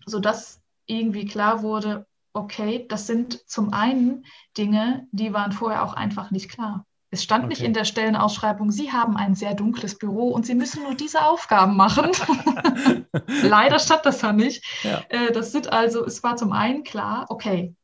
[0.06, 4.24] sodass irgendwie klar wurde, okay, das sind zum einen
[4.56, 6.86] Dinge, die waren vorher auch einfach nicht klar.
[7.10, 7.50] Es stand okay.
[7.50, 11.26] nicht in der Stellenausschreibung, Sie haben ein sehr dunkles Büro und Sie müssen nur diese
[11.26, 12.10] Aufgaben machen.
[13.42, 14.64] Leider stand das da nicht.
[14.82, 15.02] Ja.
[15.10, 17.74] Äh, das sind also, es war zum einen klar, okay,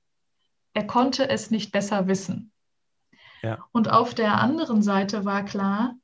[0.72, 2.52] er konnte es nicht besser wissen.
[3.42, 3.66] Ja.
[3.72, 5.94] Und auf der anderen Seite war klar,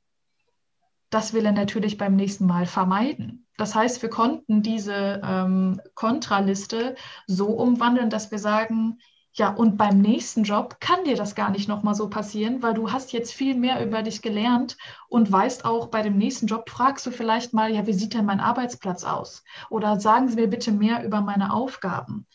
[1.09, 3.44] das will er natürlich beim nächsten Mal vermeiden.
[3.57, 6.95] Das heißt, wir konnten diese ähm, Kontraliste
[7.27, 8.99] so umwandeln, dass wir sagen,
[9.37, 12.91] ja, und beim nächsten Job kann dir das gar nicht nochmal so passieren, weil du
[12.91, 14.77] hast jetzt viel mehr über dich gelernt
[15.09, 18.25] und weißt auch, bei dem nächsten Job fragst du vielleicht mal, ja, wie sieht denn
[18.25, 19.43] mein Arbeitsplatz aus?
[19.69, 22.25] Oder sagen Sie mir bitte mehr über meine Aufgaben.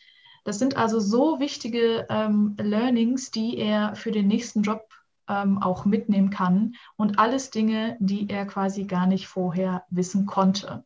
[0.45, 4.87] Das sind also so wichtige ähm, Learnings, die er für den nächsten Job
[5.27, 10.85] ähm, auch mitnehmen kann und alles Dinge, die er quasi gar nicht vorher wissen konnte.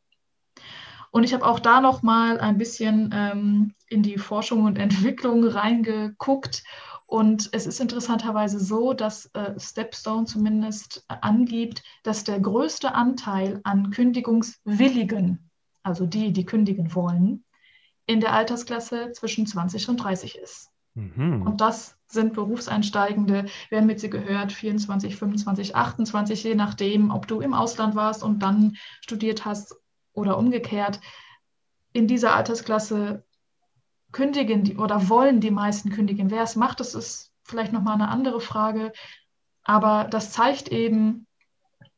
[1.15, 5.45] Und ich habe auch da noch mal ein bisschen ähm, in die Forschung und Entwicklung
[5.45, 6.65] reingeguckt.
[7.07, 13.93] Und es ist interessanterweise so, dass äh, Stepstone zumindest angibt, dass der größte Anteil an
[13.93, 15.51] Kündigungswilligen,
[15.85, 17.45] also die, die kündigen wollen,
[18.07, 20.71] in der Altersklasse zwischen 20 und 30 ist.
[20.95, 21.43] Mhm.
[21.43, 27.29] Und das sind Berufseinsteigende, wir haben mit sie gehört, 24, 25, 28, je nachdem, ob
[27.29, 29.77] du im Ausland warst und dann studiert hast
[30.15, 31.01] oder umgekehrt,
[31.93, 33.25] in dieser Altersklasse
[34.13, 36.31] kündigen die, oder wollen die meisten kündigen.
[36.31, 38.93] Wer es macht, das ist vielleicht nochmal eine andere Frage.
[39.63, 41.27] Aber das zeigt eben,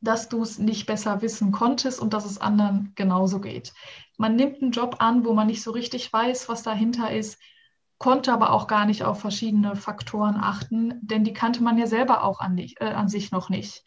[0.01, 3.73] dass du es nicht besser wissen konntest und dass es anderen genauso geht.
[4.17, 7.39] Man nimmt einen Job an, wo man nicht so richtig weiß, was dahinter ist,
[7.97, 12.23] konnte aber auch gar nicht auf verschiedene Faktoren achten, denn die kannte man ja selber
[12.23, 13.83] auch an, äh, an sich noch nicht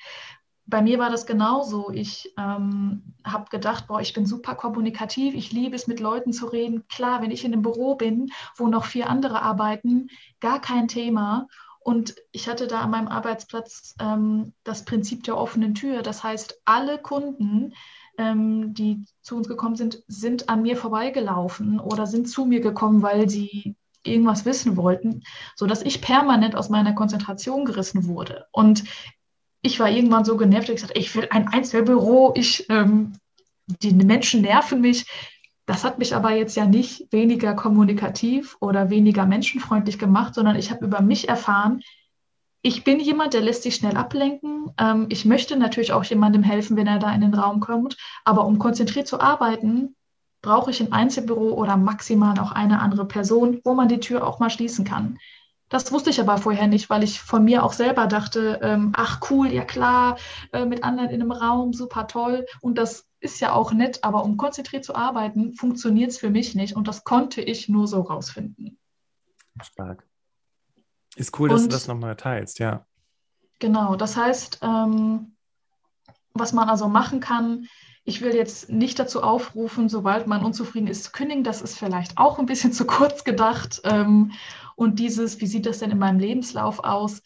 [0.70, 1.90] bei mir war das genauso.
[1.90, 6.46] Ich ähm, habe gedacht, boah, ich bin super kommunikativ, ich liebe es, mit Leuten zu
[6.46, 6.86] reden.
[6.88, 10.08] Klar, wenn ich in einem Büro bin, wo noch vier andere arbeiten,
[10.38, 11.48] gar kein Thema.
[11.80, 16.02] Und ich hatte da an meinem Arbeitsplatz ähm, das Prinzip der offenen Tür.
[16.02, 17.74] Das heißt, alle Kunden,
[18.16, 23.02] ähm, die zu uns gekommen sind, sind an mir vorbeigelaufen oder sind zu mir gekommen,
[23.02, 25.22] weil sie irgendwas wissen wollten,
[25.56, 28.46] sodass ich permanent aus meiner Konzentration gerissen wurde.
[28.52, 28.84] Und
[29.62, 33.12] ich war irgendwann so genervt, ich gesagt, ich will ein Einzelbüro, ich, ähm,
[33.66, 35.06] die Menschen nerven mich.
[35.66, 40.70] Das hat mich aber jetzt ja nicht weniger kommunikativ oder weniger menschenfreundlich gemacht, sondern ich
[40.70, 41.82] habe über mich erfahren,
[42.62, 44.72] ich bin jemand, der lässt sich schnell ablenken.
[44.78, 47.96] Ähm, ich möchte natürlich auch jemandem helfen, wenn er da in den Raum kommt.
[48.24, 49.96] Aber um konzentriert zu arbeiten,
[50.42, 54.40] brauche ich ein Einzelbüro oder maximal auch eine andere Person, wo man die Tür auch
[54.40, 55.18] mal schließen kann.
[55.70, 59.20] Das wusste ich aber vorher nicht, weil ich von mir auch selber dachte, ähm, ach
[59.30, 60.18] cool, ja klar,
[60.52, 62.44] äh, mit anderen in einem Raum, super toll.
[62.60, 66.56] Und das ist ja auch nett, aber um konzentriert zu arbeiten, funktioniert es für mich
[66.56, 66.74] nicht.
[66.74, 68.78] Und das konnte ich nur so rausfinden.
[69.62, 70.04] Stark.
[71.14, 72.84] Ist cool, dass und, du das nochmal teilst, ja.
[73.60, 75.36] Genau, das heißt, ähm,
[76.34, 77.66] was man also machen kann,
[78.04, 81.44] ich will jetzt nicht dazu aufrufen, sobald man unzufrieden ist, zu kündigen.
[81.44, 83.80] Das ist vielleicht auch ein bisschen zu kurz gedacht.
[83.84, 84.32] Ähm,
[84.74, 87.22] und dieses, wie sieht das denn in meinem Lebenslauf aus?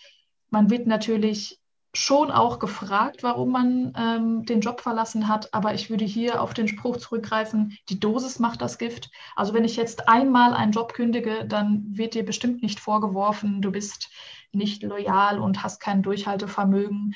[0.51, 1.61] Man wird natürlich
[1.97, 6.53] schon auch gefragt, warum man ähm, den Job verlassen hat, aber ich würde hier auf
[6.53, 9.11] den Spruch zurückgreifen, die Dosis macht das Gift.
[9.37, 13.71] Also wenn ich jetzt einmal einen Job kündige, dann wird dir bestimmt nicht vorgeworfen, du
[13.71, 14.11] bist
[14.51, 17.15] nicht loyal und hast kein Durchhaltevermögen.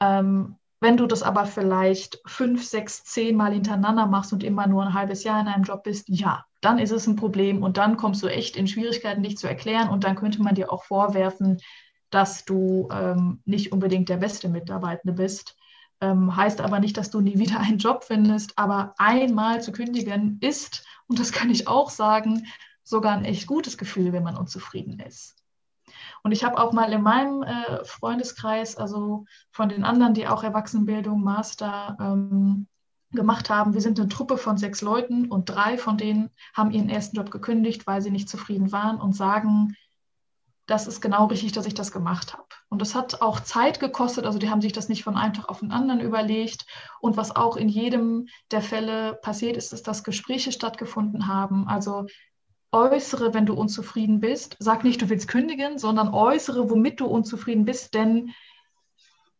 [0.00, 4.82] Ähm, wenn du das aber vielleicht fünf, sechs, zehn Mal hintereinander machst und immer nur
[4.82, 7.96] ein halbes Jahr in einem Job bist, ja, dann ist es ein Problem und dann
[7.96, 11.58] kommst du echt in Schwierigkeiten, dich zu erklären und dann könnte man dir auch vorwerfen,
[12.10, 15.56] dass du ähm, nicht unbedingt der beste Mitarbeitende bist.
[16.02, 20.36] Ähm, heißt aber nicht, dass du nie wieder einen Job findest, aber einmal zu kündigen
[20.42, 22.46] ist, und das kann ich auch sagen,
[22.82, 25.43] sogar ein echt gutes Gefühl, wenn man unzufrieden ist.
[26.24, 30.42] Und ich habe auch mal in meinem äh, Freundeskreis, also von den anderen, die auch
[30.42, 32.66] Erwachsenenbildung, Master ähm,
[33.10, 33.74] gemacht haben.
[33.74, 37.30] Wir sind eine Truppe von sechs Leuten und drei von denen haben ihren ersten Job
[37.30, 39.76] gekündigt, weil sie nicht zufrieden waren und sagen,
[40.66, 42.46] das ist genau richtig, dass ich das gemacht habe.
[42.70, 45.50] Und das hat auch Zeit gekostet, also die haben sich das nicht von einem Tag
[45.50, 46.64] auf den anderen überlegt.
[47.00, 51.68] Und was auch in jedem der Fälle passiert ist, ist, dass Gespräche stattgefunden haben.
[51.68, 52.06] Also
[52.74, 54.56] äußere, wenn du unzufrieden bist.
[54.58, 58.32] Sag nicht, du willst kündigen, sondern äußere, womit du unzufrieden bist, denn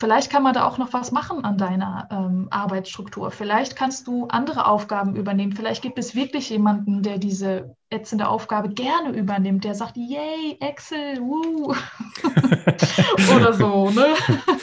[0.01, 3.31] Vielleicht kann man da auch noch was machen an deiner ähm, Arbeitsstruktur.
[3.31, 5.53] Vielleicht kannst du andere Aufgaben übernehmen.
[5.53, 11.21] Vielleicht gibt es wirklich jemanden, der diese ätzende Aufgabe gerne übernimmt, der sagt, yay, Excel,
[11.21, 11.75] woo.
[13.37, 14.15] Oder so, ne?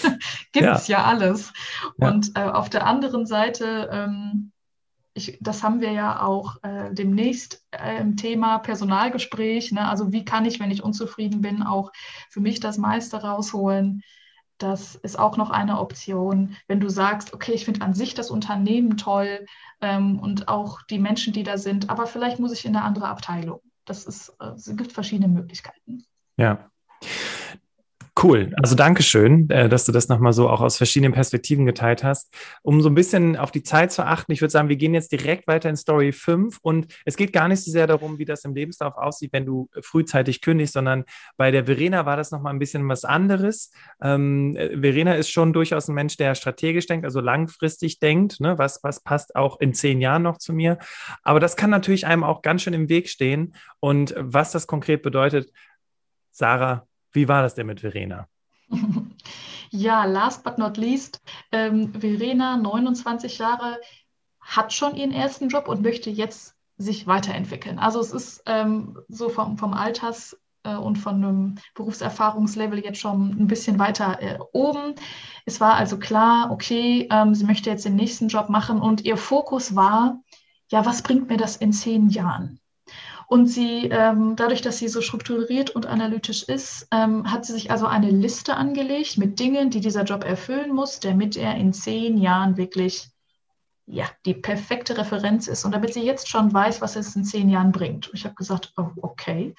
[0.51, 0.99] gibt es ja.
[0.99, 1.05] ja.
[1.05, 1.53] alles.
[1.97, 2.09] Ja.
[2.09, 4.51] Und äh, auf der anderen Seite, ähm,
[5.13, 9.71] ich, das haben wir ja auch äh, demnächst äh, im Thema Personalgespräch.
[9.71, 9.87] Ne?
[9.87, 11.91] Also wie kann ich, wenn ich unzufrieden bin, auch
[12.29, 14.03] für mich das meiste rausholen?
[14.57, 18.29] Das ist auch noch eine Option, wenn du sagst, okay, ich finde an sich das
[18.29, 19.45] Unternehmen toll
[19.81, 23.07] ähm, und auch die Menschen, die da sind, aber vielleicht muss ich in eine andere
[23.07, 23.59] Abteilung.
[23.85, 26.05] Das ist, äh, es gibt verschiedene Möglichkeiten.
[26.37, 26.69] Ja.
[28.21, 28.53] Cool.
[28.61, 32.33] Also Dankeschön, äh, dass du das nochmal so auch aus verschiedenen Perspektiven geteilt hast.
[32.61, 35.13] Um so ein bisschen auf die Zeit zu achten, ich würde sagen, wir gehen jetzt
[35.13, 38.43] direkt weiter in Story 5 und es geht gar nicht so sehr darum, wie das
[38.43, 41.05] im Lebenslauf aussieht, wenn du frühzeitig kündigst, sondern
[41.37, 43.71] bei der Verena war das nochmal ein bisschen was anderes.
[44.01, 48.57] Ähm, Verena ist schon durchaus ein Mensch, der strategisch denkt, also langfristig denkt, ne?
[48.57, 50.79] was, was passt auch in zehn Jahren noch zu mir.
[51.23, 55.01] Aber das kann natürlich einem auch ganz schön im Weg stehen und was das konkret
[55.01, 55.49] bedeutet,
[56.31, 58.27] Sarah, wie war das denn mit Verena?
[59.73, 61.21] Ja, last but not least,
[61.53, 63.79] ähm, Verena, 29 Jahre,
[64.41, 67.79] hat schon ihren ersten Job und möchte jetzt sich weiterentwickeln.
[67.79, 73.29] Also es ist ähm, so vom, vom Alters äh, und von einem Berufserfahrungslevel jetzt schon
[73.29, 74.95] ein bisschen weiter äh, oben.
[75.45, 79.17] Es war also klar, okay, ähm, sie möchte jetzt den nächsten Job machen und ihr
[79.17, 80.21] Fokus war,
[80.69, 82.60] ja, was bringt mir das in zehn Jahren?
[83.31, 87.71] Und sie, ähm, dadurch, dass sie so strukturiert und analytisch ist, ähm, hat sie sich
[87.71, 92.17] also eine Liste angelegt mit Dingen, die dieser Job erfüllen muss, damit er in zehn
[92.17, 93.07] Jahren wirklich
[93.85, 97.47] ja, die perfekte Referenz ist und damit sie jetzt schon weiß, was es in zehn
[97.47, 98.09] Jahren bringt.
[98.13, 99.55] Ich habe gesagt, oh, okay,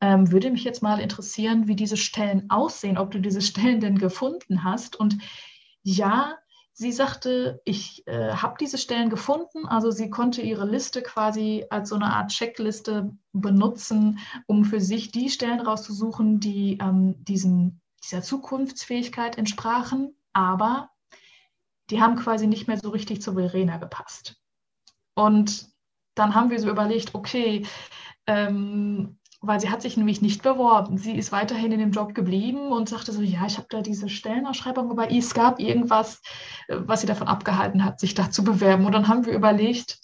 [0.00, 3.98] ähm, würde mich jetzt mal interessieren, wie diese Stellen aussehen, ob du diese Stellen denn
[3.98, 4.96] gefunden hast.
[4.96, 5.18] Und
[5.84, 6.38] ja,
[6.74, 9.66] Sie sagte, ich äh, habe diese Stellen gefunden.
[9.66, 15.10] Also sie konnte ihre Liste quasi als so eine Art Checkliste benutzen, um für sich
[15.12, 20.14] die Stellen rauszusuchen, die ähm, diesem, dieser Zukunftsfähigkeit entsprachen.
[20.32, 20.90] Aber
[21.90, 24.40] die haben quasi nicht mehr so richtig zu Verena gepasst.
[25.14, 25.68] Und
[26.14, 27.66] dann haben wir so überlegt, okay,
[28.26, 30.96] ähm, weil sie hat sich nämlich nicht beworben.
[30.96, 34.08] Sie ist weiterhin in dem Job geblieben und sagte so, ja, ich habe da diese
[34.08, 36.22] Stellenausschreibung, aber es gab irgendwas,
[36.68, 38.86] äh, was sie davon abgehalten hat, sich da zu bewerben.
[38.86, 39.98] Und dann haben wir überlegt,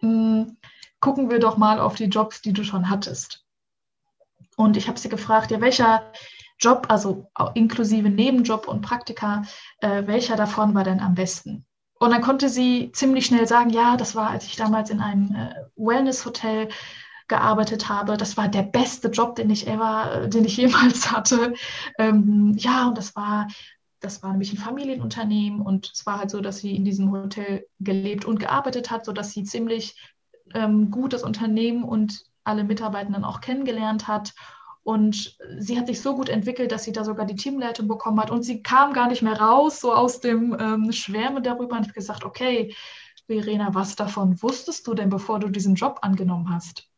[0.00, 0.56] mh, hm,
[1.00, 3.44] gucken wir doch mal auf die Jobs, die du schon hattest.
[4.56, 6.12] Und ich habe sie gefragt, ja, welcher
[6.58, 9.42] Job, also inklusive Nebenjob und Praktika,
[9.80, 11.66] äh, welcher davon war denn am besten?
[11.98, 15.34] Und dann konnte sie ziemlich schnell sagen, ja, das war, als ich damals in einem
[15.34, 16.68] äh, Wellness-Hotel
[17.28, 18.16] gearbeitet habe.
[18.16, 21.54] Das war der beste Job, den ich ever, den ich jemals hatte.
[21.98, 23.48] Ähm, ja, und das war
[24.00, 27.66] das war nämlich ein Familienunternehmen und es war halt so, dass sie in diesem Hotel
[27.80, 29.96] gelebt und gearbeitet hat, sodass sie ziemlich
[30.54, 34.34] ähm, gut das Unternehmen und alle Mitarbeitenden auch kennengelernt hat.
[34.82, 38.30] Und sie hat sich so gut entwickelt, dass sie da sogar die Teamleitung bekommen hat.
[38.30, 41.74] Und sie kam gar nicht mehr raus, so aus dem ähm, Schwärme darüber.
[41.76, 42.72] Und ich habe gesagt, okay,
[43.26, 46.88] Verena, was davon wusstest du denn, bevor du diesen Job angenommen hast?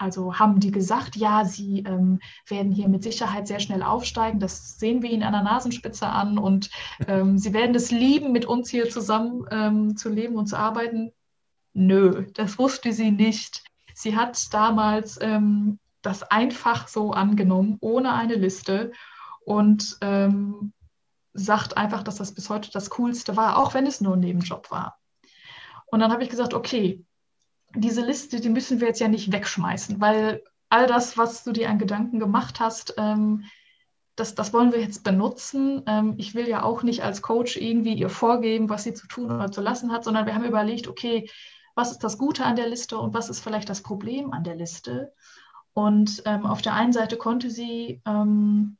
[0.00, 4.40] Also haben die gesagt, ja, sie ähm, werden hier mit Sicherheit sehr schnell aufsteigen.
[4.40, 6.70] Das sehen wir ihnen an der Nasenspitze an und
[7.06, 11.12] ähm, sie werden es lieben, mit uns hier zusammen ähm, zu leben und zu arbeiten.
[11.74, 13.62] Nö, das wusste sie nicht.
[13.92, 18.92] Sie hat damals ähm, das einfach so angenommen, ohne eine Liste
[19.44, 20.72] und ähm,
[21.34, 24.70] sagt einfach, dass das bis heute das Coolste war, auch wenn es nur ein Nebenjob
[24.70, 24.98] war.
[25.84, 27.04] Und dann habe ich gesagt, okay,
[27.74, 31.68] diese Liste, die müssen wir jetzt ja nicht wegschmeißen, weil all das, was du dir
[31.70, 33.44] an Gedanken gemacht hast, ähm,
[34.16, 35.82] das, das wollen wir jetzt benutzen.
[35.86, 39.30] Ähm, ich will ja auch nicht als Coach irgendwie ihr vorgeben, was sie zu tun
[39.30, 41.28] oder zu lassen hat, sondern wir haben überlegt, okay,
[41.74, 44.56] was ist das Gute an der Liste und was ist vielleicht das Problem an der
[44.56, 45.12] Liste?
[45.72, 48.76] Und ähm, auf der einen Seite konnte sie, ähm,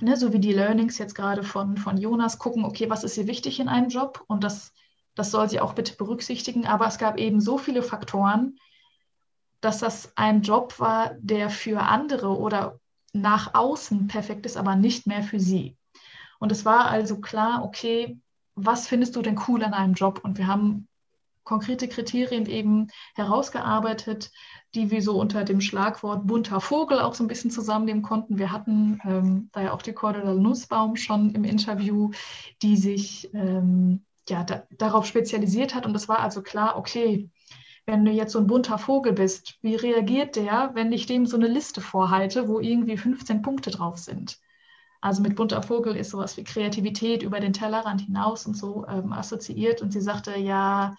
[0.00, 3.26] ne, so wie die Learnings jetzt gerade von, von Jonas, gucken, okay, was ist ihr
[3.26, 4.24] wichtig in einem Job?
[4.26, 4.72] Und das
[5.20, 6.66] das soll sie auch bitte berücksichtigen.
[6.66, 8.58] Aber es gab eben so viele Faktoren,
[9.60, 12.80] dass das ein Job war, der für andere oder
[13.12, 15.76] nach außen perfekt ist, aber nicht mehr für sie.
[16.38, 18.18] Und es war also klar, okay,
[18.54, 20.20] was findest du denn cool an einem Job?
[20.24, 20.88] Und wir haben
[21.44, 24.30] konkrete Kriterien eben herausgearbeitet,
[24.74, 28.38] die wir so unter dem Schlagwort bunter Vogel auch so ein bisschen zusammennehmen konnten.
[28.38, 32.10] Wir hatten ähm, da ja auch die Cordula Nussbaum schon im Interview,
[32.62, 35.86] die sich ähm, ja, da, darauf spezialisiert hat.
[35.86, 37.30] Und es war also klar, okay,
[37.86, 41.36] wenn du jetzt so ein bunter Vogel bist, wie reagiert der, wenn ich dem so
[41.36, 44.38] eine Liste vorhalte, wo irgendwie 15 Punkte drauf sind?
[45.00, 49.12] Also mit bunter Vogel ist sowas wie Kreativität über den Tellerrand hinaus und so ähm,
[49.12, 49.80] assoziiert.
[49.80, 50.94] Und sie sagte, ja,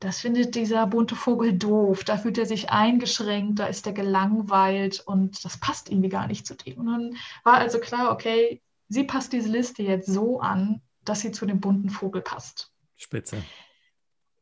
[0.00, 5.02] das findet dieser bunte Vogel doof, da fühlt er sich eingeschränkt, da ist er gelangweilt
[5.06, 6.78] und das passt irgendwie gar nicht zu dem.
[6.78, 11.32] Und dann war also klar, okay, sie passt diese Liste jetzt so an, dass sie
[11.32, 12.72] zu dem bunten Vogel passt.
[12.96, 13.42] Spitze.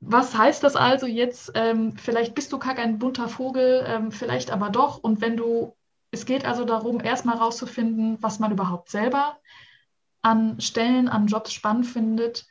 [0.00, 1.52] Was heißt das also jetzt?
[1.54, 4.98] Ähm, vielleicht bist du gar kein bunter Vogel, ähm, vielleicht aber doch.
[4.98, 5.76] Und wenn du,
[6.10, 9.38] es geht also darum, erstmal rauszufinden, was man überhaupt selber
[10.20, 12.46] an Stellen, an Jobs spannend findet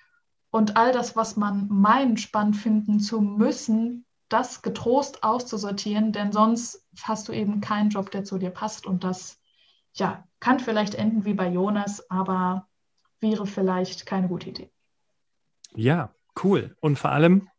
[0.49, 6.85] und all das, was man meint, spannend finden zu müssen, das getrost auszusortieren, denn sonst
[7.03, 9.41] hast du eben keinen Job, der zu dir passt und das
[9.93, 12.67] ja, kann vielleicht enden wie bei Jonas, aber
[13.21, 14.69] wäre vielleicht keine gute Idee.
[15.75, 16.13] Ja,
[16.43, 16.75] cool.
[16.81, 17.49] Und vor allem,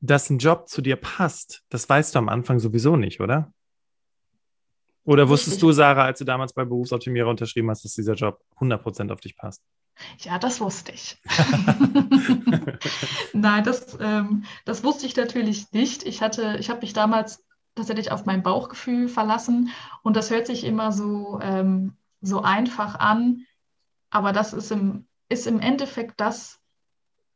[0.00, 3.52] dass ein Job zu dir passt, das weißt du am Anfang sowieso nicht, oder?
[5.04, 5.68] Oder wusstest Richtig.
[5.68, 9.36] du, Sarah, als du damals bei Berufsoptimierer unterschrieben hast, dass dieser Job 100% auf dich
[9.36, 9.62] passt?
[10.18, 11.20] Ja, das wusste ich.
[13.32, 16.04] Nein, das, ähm, das wusste ich natürlich nicht.
[16.04, 19.70] Ich hatte, ich habe mich damals tatsächlich auf mein Bauchgefühl verlassen
[20.02, 23.44] und das hört sich immer so, ähm, so einfach an,
[24.12, 26.60] aber das ist im, ist im Endeffekt das,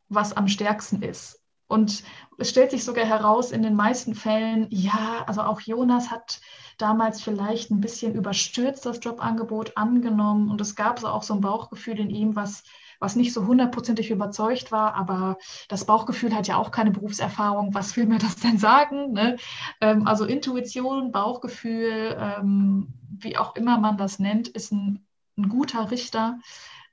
[0.08, 1.42] was am stärksten ist.
[1.68, 2.04] Und
[2.38, 6.40] es stellt sich sogar heraus, in den meisten Fällen, ja, also auch Jonas hat
[6.78, 11.40] damals vielleicht ein bisschen überstürzt das Jobangebot angenommen und es gab so auch so ein
[11.40, 12.62] Bauchgefühl in ihm, was,
[13.00, 17.74] was nicht so hundertprozentig überzeugt war, aber das Bauchgefühl hat ja auch keine Berufserfahrung.
[17.74, 19.12] Was will mir das denn sagen?
[19.12, 19.36] Ne?
[19.80, 25.06] Ähm, also Intuition, Bauchgefühl, ähm, wie auch immer man das nennt, ist ein,
[25.36, 26.38] ein guter Richter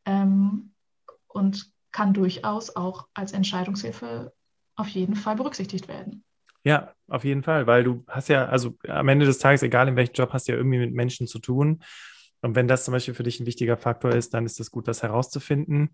[0.05, 0.73] ähm,
[1.27, 4.33] und kann durchaus auch als Entscheidungshilfe
[4.75, 6.23] auf jeden Fall berücksichtigt werden.
[6.63, 9.95] Ja, auf jeden Fall, weil du hast ja, also am Ende des Tages, egal in
[9.95, 11.83] welchem Job, hast du ja irgendwie mit Menschen zu tun.
[12.41, 14.87] Und wenn das zum Beispiel für dich ein wichtiger Faktor ist, dann ist es gut,
[14.89, 15.91] das herauszufinden.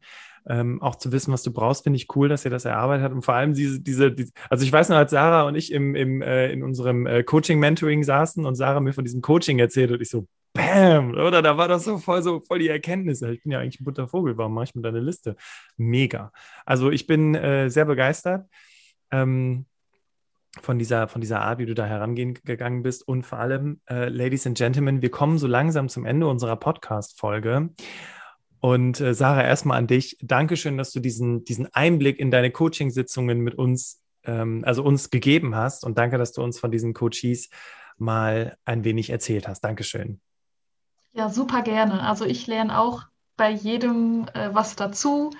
[0.47, 3.14] Ähm, auch zu wissen, was du brauchst, finde ich cool, dass ihr das erarbeitet habt.
[3.14, 5.93] Und vor allem diese, diese, diese also ich weiß noch, als Sarah und ich im,
[5.95, 10.02] im, äh, in unserem äh, Coaching-Mentoring saßen und Sarah mir von diesem Coaching erzählt und
[10.02, 11.41] ich so, Bam, oder?
[11.41, 13.32] Da war das so voll, so voll die Erkenntnisse.
[13.32, 15.36] Ich bin ja eigentlich ein bunter Vogel, warum mache ich mir da eine Liste?
[15.78, 16.32] Mega.
[16.66, 18.47] Also ich bin äh, sehr begeistert.
[19.12, 19.66] Ähm,
[20.62, 23.08] von dieser, von dieser Art, wie du da herangehen gegangen bist.
[23.08, 27.70] Und vor allem, äh, Ladies and Gentlemen, wir kommen so langsam zum Ende unserer Podcast-Folge.
[28.60, 30.18] Und äh, Sarah, erstmal an dich.
[30.22, 35.56] Dankeschön, dass du diesen, diesen Einblick in deine Coaching-Sitzungen mit uns, ähm, also uns gegeben
[35.56, 35.86] hast.
[35.86, 37.50] Und danke, dass du uns von diesen Coaches
[37.97, 39.62] mal ein wenig erzählt hast.
[39.62, 40.20] Dankeschön.
[41.12, 42.01] Ja, super gerne.
[42.01, 43.03] Also ich lerne auch
[43.36, 45.32] bei jedem äh, was dazu.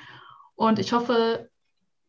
[0.56, 1.50] Und ich hoffe,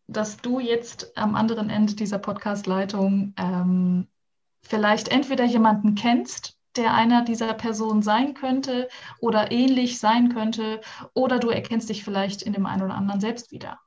[0.07, 4.09] dass du jetzt am anderen Ende dieser Podcast-Leitung ähm,
[4.63, 8.89] vielleicht entweder jemanden kennst, der einer dieser Personen sein könnte
[9.21, 10.81] oder ähnlich sein könnte,
[11.15, 13.79] oder du erkennst dich vielleicht in dem einen oder anderen selbst wieder.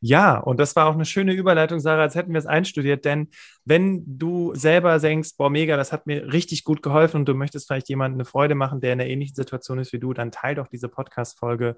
[0.00, 3.28] Ja, und das war auch eine schöne Überleitung, Sarah, als hätten wir es einstudiert, denn
[3.64, 7.66] wenn du selber denkst, boah, mega, das hat mir richtig gut geholfen und du möchtest
[7.66, 10.54] vielleicht jemandem eine Freude machen, der in einer ähnlichen Situation ist wie du, dann teil
[10.54, 11.76] doch diese Podcast-Folge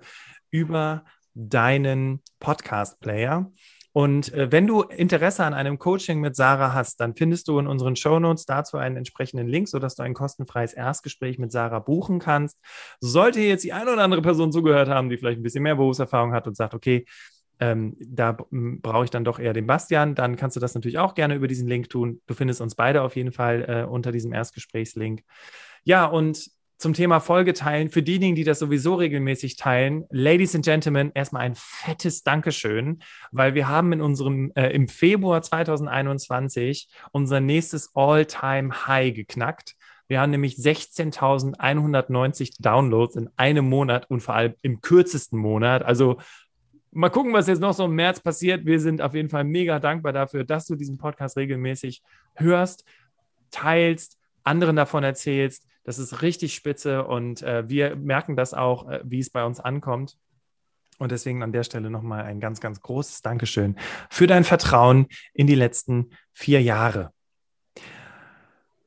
[0.50, 3.50] über deinen Podcast-Player.
[3.96, 7.66] Und äh, wenn du Interesse an einem Coaching mit Sarah hast, dann findest du in
[7.66, 12.58] unseren Shownotes dazu einen entsprechenden Link, sodass du ein kostenfreies Erstgespräch mit Sarah buchen kannst.
[13.00, 16.34] Sollte jetzt die eine oder andere Person zugehört haben, die vielleicht ein bisschen mehr Berufserfahrung
[16.34, 17.06] hat und sagt, okay,
[17.60, 21.14] ähm, da brauche ich dann doch eher den Bastian, dann kannst du das natürlich auch
[21.14, 22.20] gerne über diesen Link tun.
[22.26, 25.22] Du findest uns beide auf jeden Fall äh, unter diesem Erstgesprächslink.
[25.84, 30.64] Ja, und zum Thema Folge teilen, für diejenigen, die das sowieso regelmäßig teilen, Ladies and
[30.64, 33.02] Gentlemen, erstmal ein fettes Dankeschön,
[33.32, 39.74] weil wir haben in unserem, äh, im Februar 2021 unser nächstes All-Time-High geknackt.
[40.06, 45.82] Wir haben nämlich 16.190 Downloads in einem Monat und vor allem im kürzesten Monat.
[45.82, 46.18] Also
[46.96, 48.64] mal gucken, was jetzt noch so im März passiert.
[48.66, 52.02] Wir sind auf jeden Fall mega dankbar dafür, dass du diesen Podcast regelmäßig
[52.34, 52.84] hörst,
[53.50, 59.00] teilst, anderen davon erzählst das ist richtig spitze und äh, wir merken das auch, äh,
[59.04, 60.18] wie es bei uns ankommt.
[60.98, 63.76] Und deswegen an der Stelle nochmal ein ganz, ganz großes Dankeschön
[64.10, 67.12] für dein Vertrauen in die letzten vier Jahre.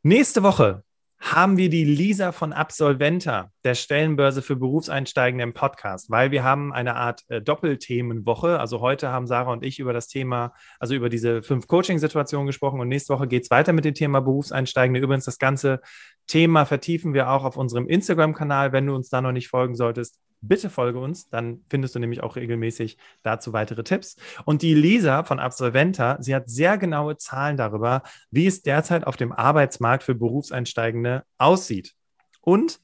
[0.01, 0.83] Nächste Woche
[1.19, 6.71] haben wir die Lisa von Absolventa, der Stellenbörse für Berufseinsteigende im Podcast, weil wir haben
[6.71, 8.57] eine Art äh, Doppelthemenwoche.
[8.57, 12.79] Also heute haben Sarah und ich über das Thema, also über diese fünf Coaching-Situationen gesprochen
[12.79, 15.01] und nächste Woche geht es weiter mit dem Thema Berufseinsteigende.
[15.01, 15.81] Übrigens, das ganze
[16.29, 18.71] Thema vertiefen wir auch auf unserem Instagram-Kanal.
[18.71, 22.21] Wenn du uns da noch nicht folgen solltest, bitte folge uns, dann findest du nämlich
[22.21, 24.15] auch regelmäßig dazu weitere Tipps.
[24.45, 29.17] Und die Lisa von Absolventa, sie hat sehr genaue Zahlen darüber, wie es derzeit auf
[29.17, 31.95] dem Arbeitsmarkt für Berufseinsteigende aussieht
[32.41, 32.79] und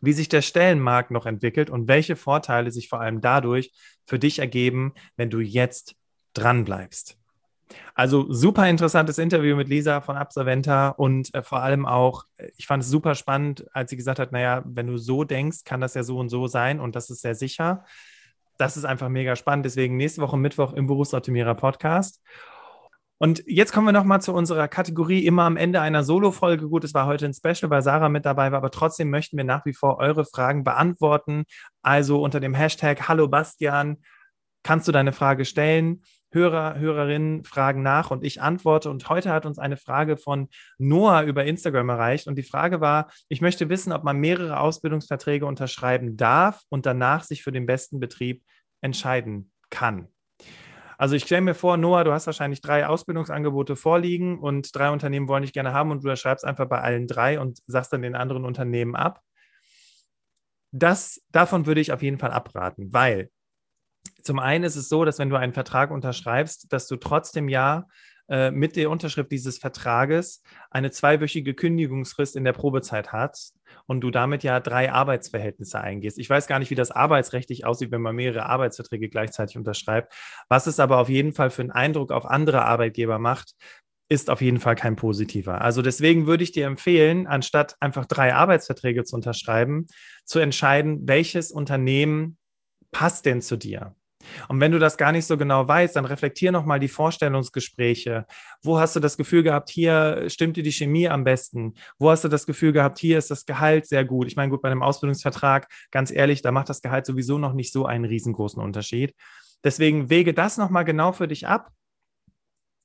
[0.00, 3.72] wie sich der Stellenmarkt noch entwickelt und welche Vorteile sich vor allem dadurch
[4.06, 5.94] für dich ergeben, wenn du jetzt
[6.32, 7.18] dran bleibst.
[7.94, 12.66] Also super interessantes Interview mit Lisa von Absolventa und äh, vor allem auch, äh, ich
[12.66, 15.94] fand es super spannend, als sie gesagt hat, naja, wenn du so denkst, kann das
[15.94, 17.84] ja so und so sein und das ist sehr sicher.
[18.58, 19.66] Das ist einfach mega spannend.
[19.66, 22.22] Deswegen nächste Woche Mittwoch im Berufsoptimierer Podcast.
[23.18, 26.68] Und jetzt kommen wir nochmal zu unserer Kategorie immer am Ende einer Solo-Folge.
[26.68, 29.44] Gut, es war heute ein Special, weil Sarah mit dabei war, aber trotzdem möchten wir
[29.44, 31.44] nach wie vor eure Fragen beantworten.
[31.82, 33.98] Also unter dem Hashtag Hallo Bastian
[34.62, 36.02] kannst du deine Frage stellen.
[36.30, 38.90] Hörer, Hörerinnen fragen nach und ich antworte.
[38.90, 40.48] Und heute hat uns eine Frage von
[40.78, 42.26] Noah über Instagram erreicht.
[42.26, 47.24] Und die Frage war, ich möchte wissen, ob man mehrere Ausbildungsverträge unterschreiben darf und danach
[47.24, 48.42] sich für den besten Betrieb
[48.80, 50.08] entscheiden kann.
[50.98, 55.28] Also ich stelle mir vor, Noah, du hast wahrscheinlich drei Ausbildungsangebote vorliegen und drei Unternehmen
[55.28, 58.14] wollen dich gerne haben und du schreibst einfach bei allen drei und sagst dann den
[58.14, 59.20] anderen Unternehmen ab.
[60.72, 63.30] Das, davon würde ich auf jeden Fall abraten, weil
[64.22, 67.86] zum einen ist es so, dass wenn du einen Vertrag unterschreibst, dass du trotzdem ja
[68.28, 73.54] äh, mit der Unterschrift dieses Vertrages eine zweiwöchige Kündigungsfrist in der Probezeit hast
[73.86, 76.18] und du damit ja drei Arbeitsverhältnisse eingehst.
[76.18, 80.12] Ich weiß gar nicht, wie das arbeitsrechtlich aussieht, wenn man mehrere Arbeitsverträge gleichzeitig unterschreibt.
[80.48, 83.54] Was es aber auf jeden Fall für einen Eindruck auf andere Arbeitgeber macht,
[84.08, 85.60] ist auf jeden Fall kein positiver.
[85.60, 89.86] Also deswegen würde ich dir empfehlen, anstatt einfach drei Arbeitsverträge zu unterschreiben,
[90.24, 92.38] zu entscheiden, welches Unternehmen
[92.96, 93.94] passt denn zu dir?
[94.48, 98.24] Und wenn du das gar nicht so genau weißt, dann reflektier nochmal die Vorstellungsgespräche.
[98.62, 101.74] Wo hast du das Gefühl gehabt, hier stimmt dir die Chemie am besten?
[101.98, 104.28] Wo hast du das Gefühl gehabt, hier ist das Gehalt sehr gut?
[104.28, 107.70] Ich meine, gut, bei einem Ausbildungsvertrag, ganz ehrlich, da macht das Gehalt sowieso noch nicht
[107.70, 109.14] so einen riesengroßen Unterschied.
[109.62, 111.68] Deswegen wege das nochmal genau für dich ab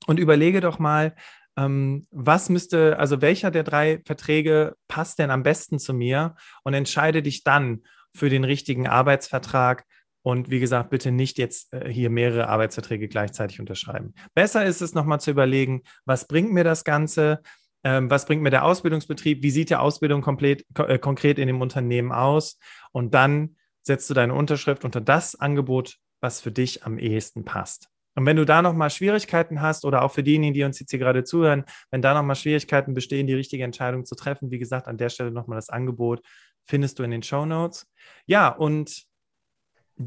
[0.06, 1.14] und überlege doch mal,
[1.56, 6.74] ähm, was müsste, also welcher der drei Verträge passt denn am besten zu mir und
[6.74, 7.82] entscheide dich dann
[8.14, 9.84] für den richtigen Arbeitsvertrag,
[10.22, 14.14] und wie gesagt, bitte nicht jetzt äh, hier mehrere Arbeitsverträge gleichzeitig unterschreiben.
[14.34, 17.40] Besser ist es nochmal zu überlegen, was bringt mir das Ganze?
[17.84, 19.42] Ähm, was bringt mir der Ausbildungsbetrieb?
[19.42, 22.58] Wie sieht die Ausbildung komplett, äh, konkret in dem Unternehmen aus?
[22.92, 27.88] Und dann setzt du deine Unterschrift unter das Angebot, was für dich am ehesten passt.
[28.14, 30.98] Und wenn du da nochmal Schwierigkeiten hast oder auch für diejenigen, die uns jetzt hier
[30.98, 34.98] gerade zuhören, wenn da nochmal Schwierigkeiten bestehen, die richtige Entscheidung zu treffen, wie gesagt, an
[34.98, 36.20] der Stelle nochmal das Angebot
[36.64, 37.86] findest du in den Show Notes.
[38.26, 39.04] Ja, und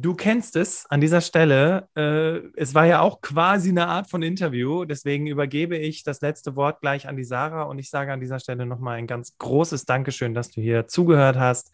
[0.01, 1.87] Du kennst es an dieser Stelle.
[1.95, 4.83] Äh, es war ja auch quasi eine Art von Interview.
[4.83, 8.39] Deswegen übergebe ich das letzte Wort gleich an die Sarah und ich sage an dieser
[8.39, 11.71] Stelle nochmal ein ganz großes Dankeschön, dass du hier zugehört hast.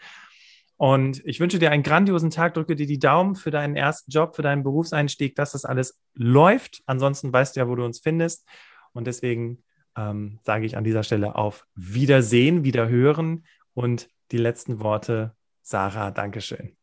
[0.78, 4.36] Und ich wünsche dir einen grandiosen Tag, drücke dir die Daumen für deinen ersten Job,
[4.36, 6.82] für deinen Berufseinstieg, dass das alles läuft.
[6.86, 8.47] Ansonsten weißt du ja, wo du uns findest.
[8.93, 9.63] Und deswegen
[9.95, 15.36] ähm, sage ich an dieser Stelle auf Wiedersehen, Wiederhören und die letzten Worte.
[15.61, 16.76] Sarah, Dankeschön.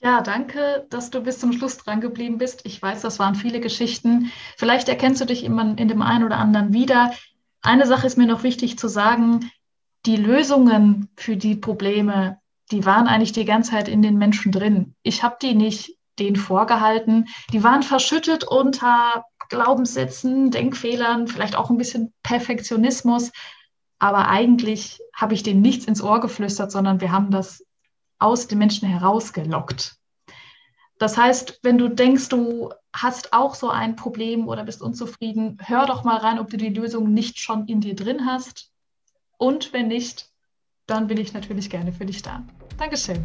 [0.00, 2.60] Ja, danke, dass du bis zum Schluss dran geblieben bist.
[2.64, 4.30] Ich weiß, das waren viele Geschichten.
[4.56, 7.12] Vielleicht erkennst du dich immer in dem einen oder anderen wieder.
[7.62, 9.50] Eine Sache ist mir noch wichtig zu sagen.
[10.04, 12.38] Die Lösungen für die Probleme,
[12.70, 14.94] die waren eigentlich die ganze Zeit in den Menschen drin.
[15.02, 17.26] Ich habe die nicht denen vorgehalten.
[17.52, 23.32] Die waren verschüttet unter Glaubenssätzen, Denkfehlern, vielleicht auch ein bisschen Perfektionismus.
[23.98, 27.64] Aber eigentlich habe ich denen nichts ins Ohr geflüstert, sondern wir haben das
[28.18, 29.96] aus den Menschen herausgelockt.
[30.98, 35.86] Das heißt, wenn du denkst, du hast auch so ein Problem oder bist unzufrieden, hör
[35.86, 38.72] doch mal rein, ob du die Lösung nicht schon in dir drin hast.
[39.36, 40.30] Und wenn nicht,
[40.86, 42.42] dann bin ich natürlich gerne für dich da.
[42.78, 43.24] Dankeschön.